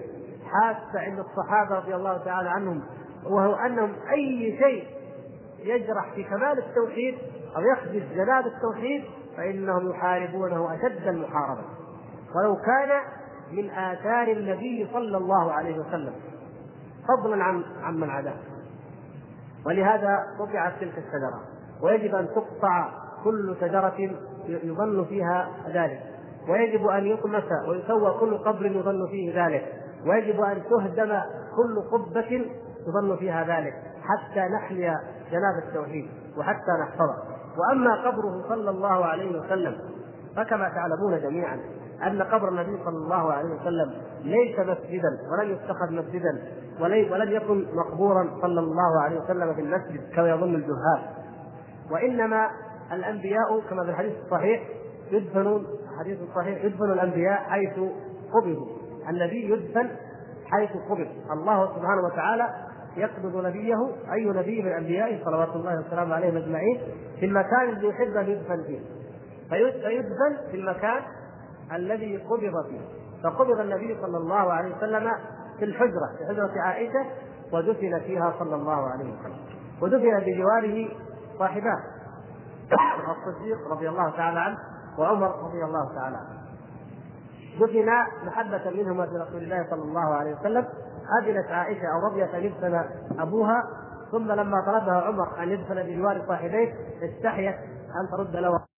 حاسة 0.45 0.99
عند 0.99 1.19
الصحابة 1.19 1.75
رضي 1.75 1.95
الله 1.95 2.17
تعالى 2.17 2.49
عنهم 2.49 2.84
وهو 3.25 3.55
أنهم 3.55 3.93
أي 4.11 4.57
شيء 4.63 4.88
يجرح 5.59 6.13
في 6.15 6.23
كمال 6.23 6.57
التوحيد 6.57 7.15
أو 7.55 7.61
يخدش 7.61 8.03
جناب 8.15 8.45
التوحيد 8.47 9.03
فإنهم 9.38 9.89
يحاربونه 9.89 10.75
أشد 10.75 11.07
المحاربة. 11.07 11.63
ولو 12.36 12.55
كان 12.55 13.01
من 13.51 13.69
آثار 13.69 14.27
النبي 14.27 14.88
صلى 14.93 15.17
الله 15.17 15.51
عليه 15.51 15.79
وسلم. 15.79 16.13
فضلا 17.07 17.43
عن 17.43 17.63
عمن 17.84 18.09
عداه. 18.09 18.51
ولهذا 19.66 20.20
قطعت 20.39 20.74
تلك 20.80 20.97
الشجرة. 20.97 21.41
ويجب 21.84 22.16
أن 22.16 22.28
تقطع 22.28 22.89
كل 23.24 23.55
شجرة 23.62 24.16
يظن 24.47 25.05
فيها 25.05 25.49
ذلك. 25.68 25.99
ويجب 26.49 26.88
أن 26.88 27.05
يطمس 27.05 27.43
ويسوى 27.68 28.20
كل 28.20 28.38
قبر 28.38 28.66
يظن 28.66 29.07
فيه 29.07 29.45
ذلك. 29.45 29.74
ويجب 30.07 30.41
أن 30.41 30.62
تهدم 30.70 31.20
كل 31.55 31.82
قبة 31.91 32.45
يظن 32.88 33.16
فيها 33.18 33.43
ذلك. 33.43 33.74
حتى 34.03 34.39
نحمي 34.39 34.97
جناب 35.32 35.64
التوحيد 35.68 36.09
وحتى 36.38 36.72
نحفظه. 36.82 37.16
وأما 37.57 37.95
قبره 37.95 38.49
صلى 38.49 38.70
الله 38.70 39.05
عليه 39.05 39.39
وسلم 39.39 39.78
فكما 40.36 40.70
تعلمون 40.70 41.22
جميعا 41.22 41.59
أن 42.07 42.22
قبر 42.22 42.49
النبي 42.49 42.84
صلى 42.86 42.97
الله 42.97 43.34
عليه 43.34 43.49
وسلم 43.49 43.93
ليس 44.24 44.59
مسجدا 44.59 45.09
ولن 45.32 45.51
يتخذ 45.51 45.91
مسجدا. 45.91 46.41
ولن 46.82 47.32
يكن 47.32 47.65
مقبورا 47.75 48.29
صلى 48.41 48.59
الله 48.59 49.01
عليه 49.01 49.19
وسلم 49.19 49.53
في 49.53 49.61
المسجد 49.61 50.01
كما 50.15 50.29
يظن 50.29 50.55
الجهال. 50.55 51.01
وإنما 51.91 52.49
الأنبياء 52.91 53.59
كما 53.69 53.84
في 53.84 53.89
الحديث 53.89 54.13
الصحيح 54.25 54.63
يدفنون 55.11 55.65
حديث 55.99 56.19
صحيح 56.36 56.63
يدفن 56.63 56.91
الأنبياء 56.91 57.38
حيث 57.38 57.79
قبضوا. 58.34 58.67
النبي 59.09 59.51
يدفن 59.53 59.89
حيث 60.45 60.69
قبض. 60.89 61.07
الله 61.32 61.65
سبحانه 61.75 62.01
وتعالى 62.05 62.49
يقبض 62.97 63.45
نبيه 63.45 63.77
أي 64.13 64.25
نبي 64.25 64.61
من 64.61 64.71
أنبيائه 64.71 65.25
صلوات 65.25 65.55
الله 65.55 65.79
وسلامه 65.79 66.15
عليهم 66.15 66.38
أجمعين 66.38 66.79
في 67.19 67.25
المكان 67.25 67.69
الذي 67.69 67.88
يحب 67.88 68.17
أن 68.17 68.29
يدفن 68.29 68.63
فيه. 68.67 68.79
فيدفن 69.49 70.51
في 70.51 70.57
المكان 70.57 71.01
الذي 71.75 72.17
قبض 72.17 72.65
فيه. 72.69 72.82
فقبض 73.23 73.59
النبي 73.59 73.97
صلى 74.01 74.17
الله 74.17 74.53
عليه 74.53 74.75
وسلم 74.75 75.11
في 75.62 75.66
الحجرة 75.66 76.07
في 76.18 76.26
حجرة 76.26 76.62
عائشة 76.62 77.05
ودفن 77.53 77.99
فيها 77.99 78.34
صلى 78.39 78.55
الله 78.55 78.89
عليه 78.89 79.14
وسلم. 79.14 79.39
ودفن 79.82 80.20
بجواره 80.20 80.89
صاحباه 81.39 81.80
الصديق 83.28 83.57
رضي 83.72 83.89
الله 83.89 84.09
تعالى 84.09 84.39
عنه 84.39 84.57
وعمر 84.97 85.28
رضي 85.28 85.64
الله 85.64 85.95
تعالى 85.95 86.18
عنه. 86.18 86.41
دفن 87.59 87.89
محبة 88.28 88.70
منهما 88.70 89.05
في 89.05 89.18
رسول 89.18 89.43
الله 89.43 89.68
صلى 89.70 89.82
الله 89.82 90.14
عليه 90.14 90.36
وسلم. 90.36 90.66
أذنت 91.22 91.51
عائشة 91.51 91.88
أو 91.93 92.07
رضيت 92.09 92.34
أن 92.34 92.43
يدفن 92.43 92.86
أبوها 93.20 93.64
ثم 94.12 94.32
لما 94.32 94.62
طلبها 94.66 95.01
عمر 95.01 95.43
أن 95.43 95.49
يدفن 95.49 95.84
بجوار 95.84 96.24
صاحبيه 96.28 96.74
استحيت 97.03 97.55
أن 98.01 98.18
ترد 98.18 98.36
له. 98.36 98.70